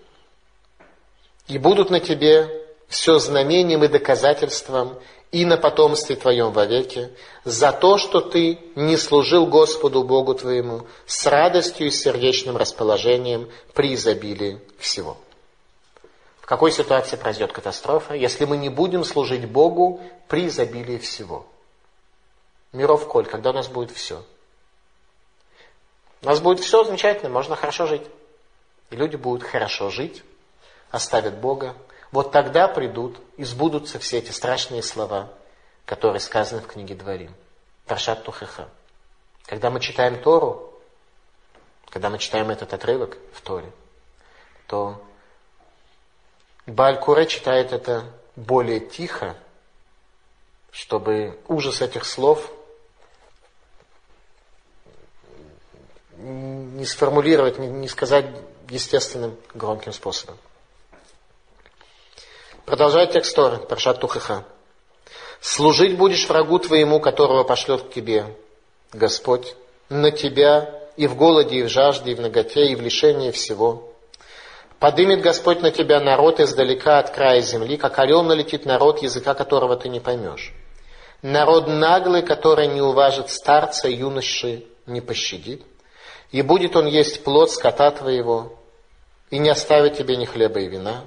[1.47, 4.95] И будут на тебе все знамением и доказательством,
[5.35, 7.09] и на потомстве твоем вовеки,
[7.43, 13.95] за то, что ты не служил Господу Богу твоему с радостью и сердечным расположением при
[13.95, 15.17] изобилии всего.
[16.39, 21.45] В какой ситуации произойдет катастрофа, если мы не будем служить Богу при изобилии всего?
[22.71, 24.23] Миров коль, когда у нас будет все.
[26.21, 28.03] У нас будет все замечательно, можно хорошо жить.
[28.89, 30.23] И люди будут хорошо жить,
[30.91, 31.75] оставят Бога.
[32.15, 35.33] Вот тогда придут и сбудутся все эти страшные слова,
[35.83, 37.35] которые сказаны в книге Дворим.
[37.87, 38.69] Паршат Тухеха.
[39.45, 40.73] Когда мы читаем Тору,
[41.89, 43.69] когда мы читаем этот отрывок в Торе,
[44.67, 45.05] то
[46.65, 48.05] Балькуре читает это
[48.37, 49.35] более тихо,
[50.71, 52.49] чтобы ужас этих слов
[56.17, 58.25] не сформулировать, не сказать
[58.69, 60.37] естественным громким способом.
[62.65, 64.43] Продолжает текст Торы, Паршат Тухаха.
[65.39, 68.25] «Служить будешь врагу твоему, которого пошлет к тебе
[68.91, 69.55] Господь,
[69.89, 73.91] на тебя и в голоде, и в жажде, и в ноготе, и в лишении всего,
[74.79, 79.77] Подымет Господь на тебя народ издалека от края земли, как орел налетит народ, языка которого
[79.77, 80.53] ты не поймешь.
[81.21, 85.63] Народ наглый, который не уважит старца, юноши не пощадит.
[86.31, 88.59] И будет он есть плод скота твоего,
[89.31, 91.05] и не оставит тебе ни хлеба и вина.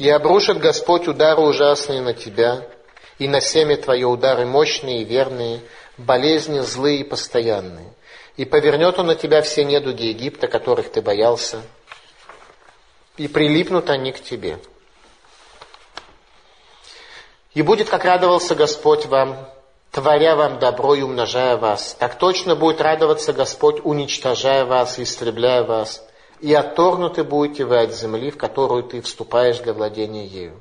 [0.00, 2.66] И обрушит Господь удары ужасные на тебя,
[3.18, 5.60] и на семя твое удары мощные и верные,
[5.98, 7.92] болезни злые и постоянные.
[8.38, 11.60] И повернет он на тебя все недуги Египта, которых ты боялся,
[13.18, 14.58] и прилипнут они к тебе.
[17.52, 19.50] И будет, как радовался Господь вам,
[19.90, 21.94] творя вам добро и умножая вас.
[21.98, 26.02] Так точно будет радоваться Господь, уничтожая вас истребляя вас.
[26.40, 30.60] И отторгнуты будете вы от земли, в которую ты вступаешь для владения ею.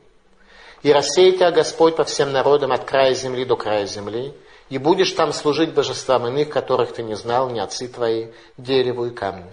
[0.84, 4.34] И рассеет тебя Господь по всем народам от края земли до края земли,
[4.70, 8.28] и будешь там служить божествам иных, которых ты не знал, ни отцы твои,
[8.58, 9.52] дереву и камню.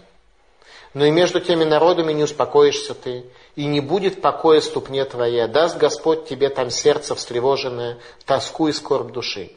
[0.94, 3.24] Но и между теми народами не успокоишься ты,
[3.54, 8.72] и не будет покоя ступне твоей, а даст Господь тебе там сердце встревоженное, тоску и
[8.72, 9.52] скорбь души.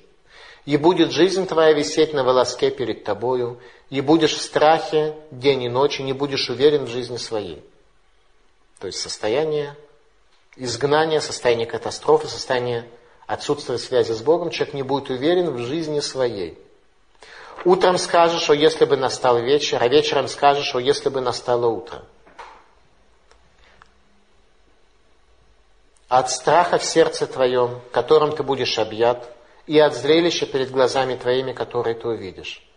[0.66, 3.60] И будет жизнь твоя висеть на волоске перед тобою,
[3.90, 7.64] и будешь в страхе день и ночь, и не будешь уверен в жизни своей.
[8.80, 9.76] То есть состояние
[10.56, 12.88] изгнания, состояние катастрофы, состояние
[13.26, 16.58] отсутствия связи с Богом, человек не будет уверен в жизни своей.
[17.66, 22.04] Утром скажешь, о, если бы настал вечер, а вечером скажешь, о, если бы настало утро.
[26.08, 29.30] От страха в сердце твоем, которым ты будешь объят,
[29.68, 32.69] и от зрелища перед глазами твоими, которые ты увидишь.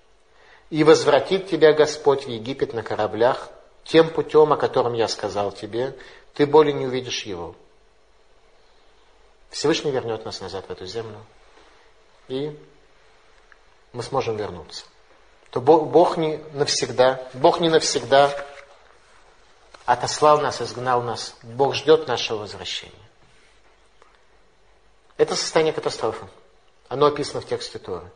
[0.72, 3.50] И возвратит тебя Господь в Египет на кораблях,
[3.84, 5.94] тем путем, о котором я сказал тебе,
[6.32, 7.54] ты более не увидишь его.
[9.50, 11.18] Всевышний вернет нас назад в эту землю,
[12.26, 12.58] и
[13.92, 14.86] мы сможем вернуться.
[15.50, 18.34] То Бог, не навсегда, Бог не навсегда
[19.84, 21.36] отослал нас, изгнал нас.
[21.42, 22.94] Бог ждет нашего возвращения.
[25.18, 26.26] Это состояние катастрофы.
[26.88, 28.10] Оно описано в тексте Торы.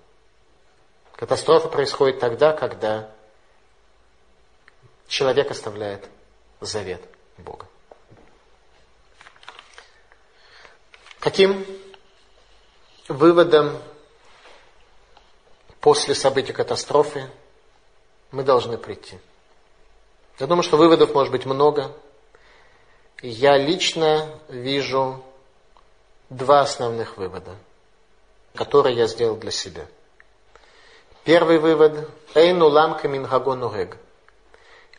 [1.17, 3.11] Катастрофа происходит тогда, когда
[5.09, 6.07] человек оставляет
[6.61, 7.03] завет
[7.39, 7.67] Бога.
[11.21, 11.65] Каким
[13.09, 13.81] выводом
[15.81, 17.31] после события катастрофы
[18.31, 19.19] мы должны прийти?
[20.39, 21.93] Я думаю, что выводов может быть много.
[23.23, 25.25] Я лично вижу
[26.29, 27.57] два основных вывода,
[28.55, 29.87] которые я сделал для себя.
[31.27, 32.09] Первый вывод.
[32.35, 33.99] Эйну ламка мингагонурег.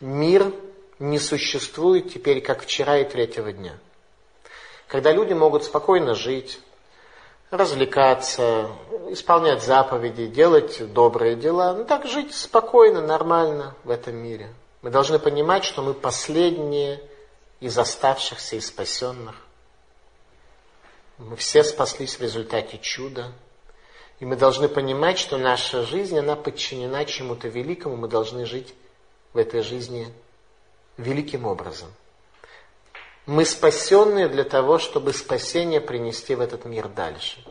[0.00, 0.52] Мир
[1.00, 3.76] не существует теперь, как вчера и третьего дня–
[4.88, 6.60] когда люди могут спокойно жить,
[7.50, 8.70] развлекаться,
[9.10, 11.74] исполнять заповеди, делать добрые дела.
[11.74, 14.52] Ну так жить спокойно, нормально в этом мире.
[14.82, 17.02] Мы должны понимать, что мы последние
[17.60, 19.36] из оставшихся и спасенных.
[21.18, 23.32] Мы все спаслись в результате чуда.
[24.20, 27.96] И мы должны понимать, что наша жизнь, она подчинена чему-то великому.
[27.96, 28.74] Мы должны жить
[29.32, 30.12] в этой жизни
[30.96, 31.92] великим образом.
[33.26, 37.44] Мы спасенные для того, чтобы спасение принести в этот мир дальше.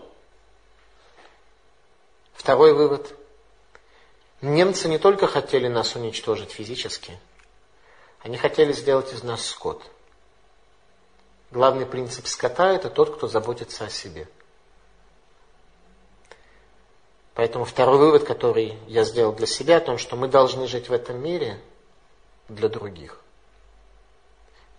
[2.34, 3.16] Второй вывод.
[4.42, 7.20] Немцы не только хотели нас уничтожить физически,
[8.20, 9.84] они хотели сделать из нас скот.
[11.50, 14.28] Главный принцип скота– это тот, кто заботится о себе.
[17.38, 20.92] Поэтому второй вывод, который я сделал для себя, о том, что мы должны жить в
[20.92, 21.62] этом мире
[22.50, 23.22] для других.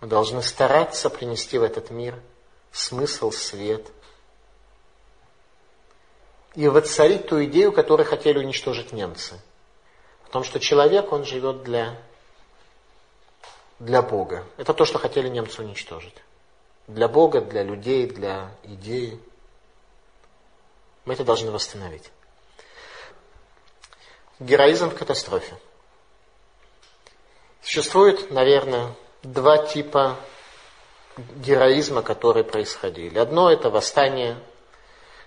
[0.01, 2.19] Мы должны стараться принести в этот мир
[2.73, 3.87] смысл, свет.
[6.53, 9.39] И воцарить ту идею, которую хотели уничтожить немцы.
[10.25, 11.95] В том, что человек, он живет для,
[13.79, 14.43] для Бога.
[14.57, 16.15] Это то, что хотели немцы уничтожить.
[16.87, 19.17] Для Бога, для людей, для идеи.
[21.05, 22.11] Мы это должны восстановить.
[24.39, 25.53] Героизм в катастрофе.
[27.61, 30.17] Существует, наверное, два типа
[31.17, 33.19] героизма, которые происходили.
[33.19, 34.37] Одно это восстание,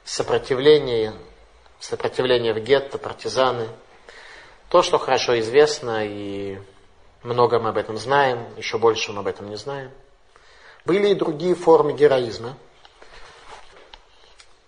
[0.02, 1.12] сопротивление,
[1.78, 3.68] сопротивление в гетто, партизаны.
[4.70, 6.58] То, что хорошо известно, и
[7.22, 9.90] много мы об этом знаем, еще больше мы об этом не знаем.
[10.86, 12.56] Были и другие формы героизма.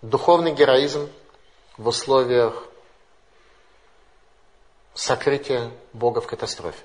[0.02, 1.08] Духовный героизм
[1.78, 2.68] в условиях
[5.04, 6.82] сокрытия Бога в катастрофе.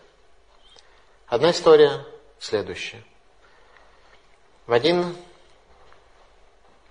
[1.27, 2.05] Одна история
[2.37, 3.01] следующее.
[4.67, 5.15] В один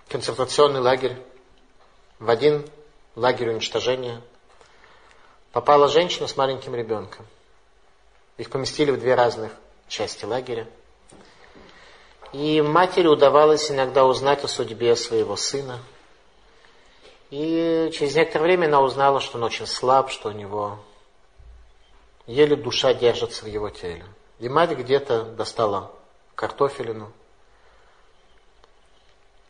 [0.07, 1.15] концентрационный лагерь,
[2.17, 2.67] в один
[3.15, 4.21] лагерь уничтожения
[5.51, 7.27] попала женщина с маленьким ребенком.
[8.37, 9.51] Их поместили в две разных
[9.87, 10.67] части лагеря.
[12.33, 15.79] И матери удавалось иногда узнать о судьбе своего сына.
[17.29, 20.79] И через некоторое время она узнала, что он очень слаб, что у него
[22.29, 24.05] еле душа держится в его теле.
[24.37, 25.91] И мать где-то достала
[26.35, 27.11] картофелину,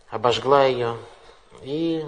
[0.10, 0.98] обожгла ее
[1.62, 2.08] и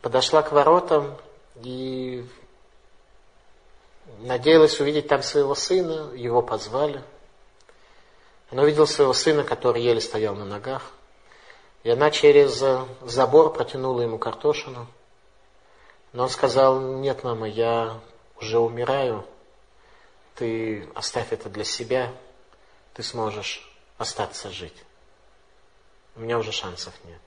[0.00, 1.18] подошла к воротам
[1.56, 2.24] и
[4.20, 7.02] надеялась увидеть там своего сына, его позвали.
[8.50, 10.82] Она увидела своего сына, который еле стоял на ногах.
[11.82, 12.62] И она через
[13.02, 14.86] забор протянула ему картошину.
[16.12, 18.00] Но он сказал, нет, мама, я
[18.40, 19.26] уже умираю.
[20.34, 22.12] Ты оставь это для себя.
[22.94, 23.68] Ты сможешь
[23.98, 24.84] остаться жить.
[26.14, 27.20] У меня уже шансов нет.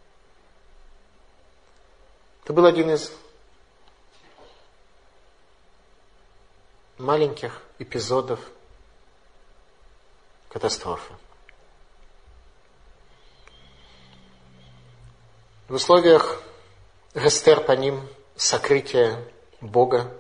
[2.44, 3.12] Это был один из
[6.98, 8.40] маленьких эпизодов
[10.50, 11.14] катастрофы.
[15.68, 16.42] В условиях
[17.14, 19.24] Гестер по ним сокрытия
[19.62, 20.12] Бога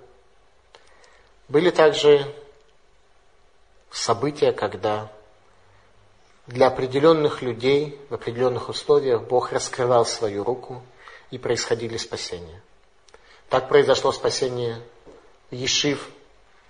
[1.49, 2.33] были также
[3.91, 5.11] события, когда
[6.47, 10.81] для определенных людей в определенных условиях Бог раскрывал свою руку
[11.31, 12.61] и происходили спасения.
[13.49, 14.81] Так произошло спасение
[15.51, 16.09] Ешив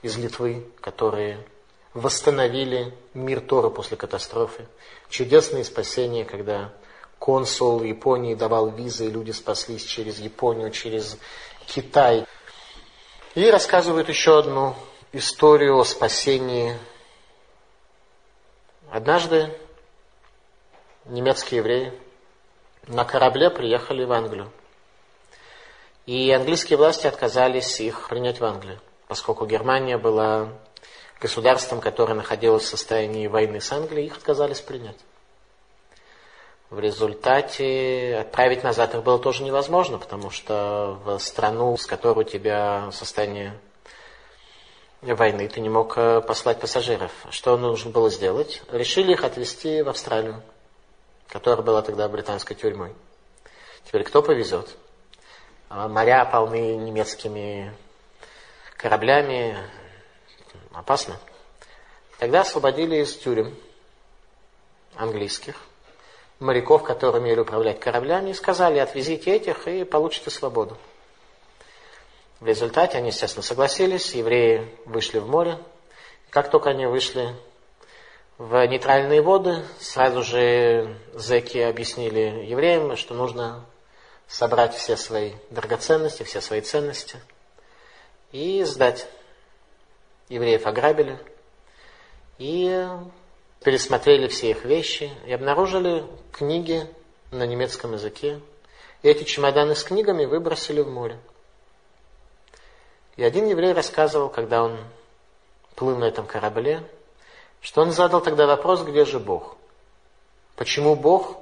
[0.02, 1.46] из Литвы, которые
[1.94, 4.66] восстановили мир Тора после катастрофы.
[5.10, 6.74] Чудесные спасения, когда
[7.18, 11.18] консул Японии давал визы, и люди спаслись через Японию, через
[11.68, 12.26] Китай.
[13.36, 14.76] И рассказывают еще одну
[15.12, 16.78] историю о спасении.
[18.92, 19.56] Однажды
[21.06, 21.94] немецкие евреи
[22.88, 24.52] на корабле приехали в Англию.
[26.06, 30.50] И английские власти отказались их принять в Англию поскольку Германия была
[31.20, 34.98] государством, которое находилось в состоянии войны с Англией, их отказались принять.
[36.70, 42.30] В результате отправить назад их было тоже невозможно, потому что в страну, с которой у
[42.30, 43.60] тебя состояние
[45.02, 47.12] войны, ты не мог э, послать пассажиров.
[47.32, 48.62] Что нужно было сделать?
[48.72, 50.44] Решили их отвезти в Австралию,
[51.28, 52.94] которая была тогда британской тюрьмой.
[53.86, 54.78] Теперь кто повезет?
[55.70, 57.74] А моря полны немецкими
[58.78, 59.58] кораблями
[60.72, 61.18] опасно.
[62.20, 63.58] Тогда освободили из тюрем
[64.96, 65.56] английских
[66.40, 70.78] моряков, которые умели управлять кораблями, и сказали, отвезите этих и получите свободу.
[72.40, 75.58] В результате они, естественно, согласились, евреи вышли в море.
[76.30, 77.36] Как только они вышли
[78.38, 83.66] в нейтральные воды, сразу же зэки объяснили евреям, что нужно
[84.28, 87.18] собрать все свои драгоценности, все свои ценности–
[88.32, 89.08] и сдать.
[90.30, 91.18] Евреев ограбили
[92.38, 92.88] и
[93.64, 96.88] пересмотрели все их вещи и обнаружили книги
[97.32, 98.40] на немецком языке.
[99.02, 101.20] И эти чемоданы с книгами выбросили в море.
[103.18, 104.78] И один еврей рассказывал, когда он
[105.76, 106.84] плыл на этом корабле,
[107.62, 109.58] что он задал тогда вопрос, где же Бог?
[110.56, 111.38] Почему Бог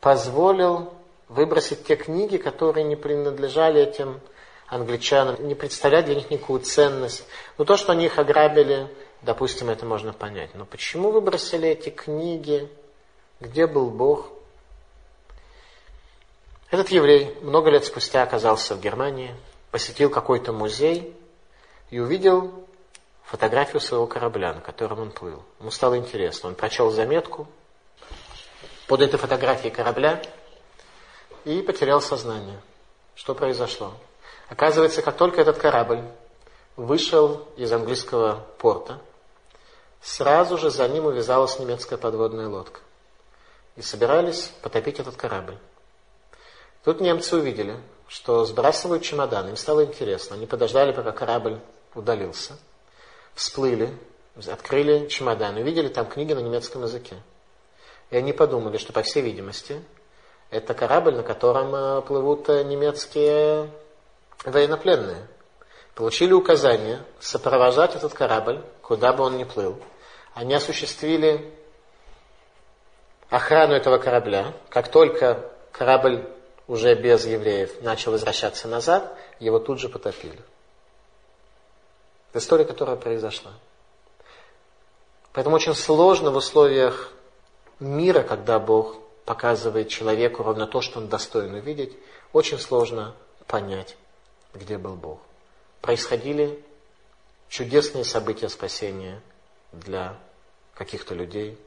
[0.00, 0.92] позволил
[1.28, 4.20] выбросить те книги, которые не принадлежали этим
[4.68, 7.24] англичанам, не представляет для них никакую ценность.
[7.56, 8.88] Но то, что они их ограбили,
[9.22, 10.54] допустим, это можно понять.
[10.54, 12.68] Но почему выбросили эти книги?
[13.40, 14.30] Где был Бог?
[16.70, 19.34] Этот еврей много лет спустя оказался в Германии,
[19.70, 21.16] посетил какой-то музей
[21.90, 22.66] и увидел
[23.24, 25.42] фотографию своего корабля, на котором он плыл.
[25.60, 26.50] Ему стало интересно.
[26.50, 27.46] Он прочел заметку
[28.86, 30.22] под этой фотографией корабля
[31.44, 32.60] и потерял сознание.
[33.14, 33.94] Что произошло?
[34.48, 36.02] Оказывается, как только этот корабль
[36.76, 39.00] вышел из английского порта,
[40.00, 42.80] сразу же за ним увязалась немецкая подводная лодка.
[43.76, 45.56] И собирались потопить этот корабль.
[46.84, 47.76] Тут немцы увидели,
[48.08, 49.50] что сбрасывают чемоданы.
[49.50, 50.36] Им стало интересно.
[50.36, 51.60] Они подождали, пока корабль
[51.94, 52.56] удалился.
[53.34, 53.96] Всплыли,
[54.46, 57.16] открыли чемодан, увидели там книги на немецком языке.
[58.10, 59.82] И они подумали, что, по всей видимости,
[60.50, 63.70] это корабль, на котором э, плывут э, немецкие
[64.44, 65.28] военнопленные
[65.98, 69.78] получили указание сопровождать этот корабль, куда бы он ни плыл.
[70.32, 71.52] Они осуществили
[73.28, 74.54] охрану этого корабля.
[74.70, 76.26] Как только корабль
[76.66, 80.40] уже без евреев начал возвращаться назад, его тут же потопили.
[82.30, 83.52] Это история, которая произошла.
[85.34, 87.12] Поэтому очень сложно в условиях
[87.80, 91.94] мира, когда Бог показывает человеку ровно то, что он достоин увидеть,
[92.32, 93.14] очень сложно
[93.46, 93.96] понять,
[94.54, 95.20] где был Бог.
[95.82, 96.64] Происходили
[97.48, 99.20] чудесные события спасения
[99.72, 100.16] для
[100.74, 101.58] каких-то людей.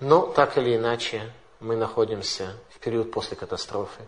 [0.00, 4.02] Но так или иначе мы находимся в период после катастрофы,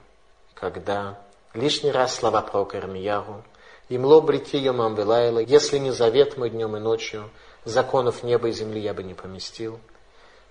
[0.54, 1.18] когда
[1.54, 3.42] лишний раз слова пророка Ирмияру
[3.90, 7.30] «Имло брити йомам велайла, если не завет мой днем и ночью,
[7.64, 9.80] законов неба и земли я бы не поместил».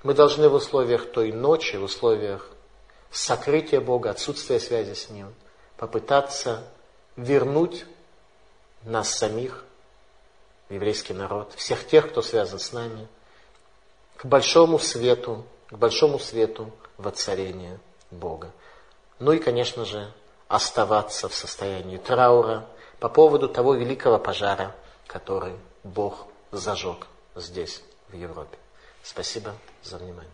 [0.02, 2.50] Мы должны в условиях той ночи, в условиях
[3.12, 5.34] сокрытия Бога, отсутствия связи с Ним,
[5.78, 6.64] попытаться
[7.16, 7.86] вернуть
[8.84, 9.66] нас самих,
[10.70, 13.07] еврейский народ, всех тех, кто связан с нами,
[14.15, 17.80] к большому свету, к большому свету воцарения
[18.11, 18.51] Бога.
[19.20, 20.13] Ну и, конечно же,
[20.47, 22.65] оставаться в состоянии траура
[22.99, 28.57] по поводу того великого пожара, который Бог зажег здесь, в Европе.
[29.03, 29.53] Спасибо
[29.84, 30.32] за внимание.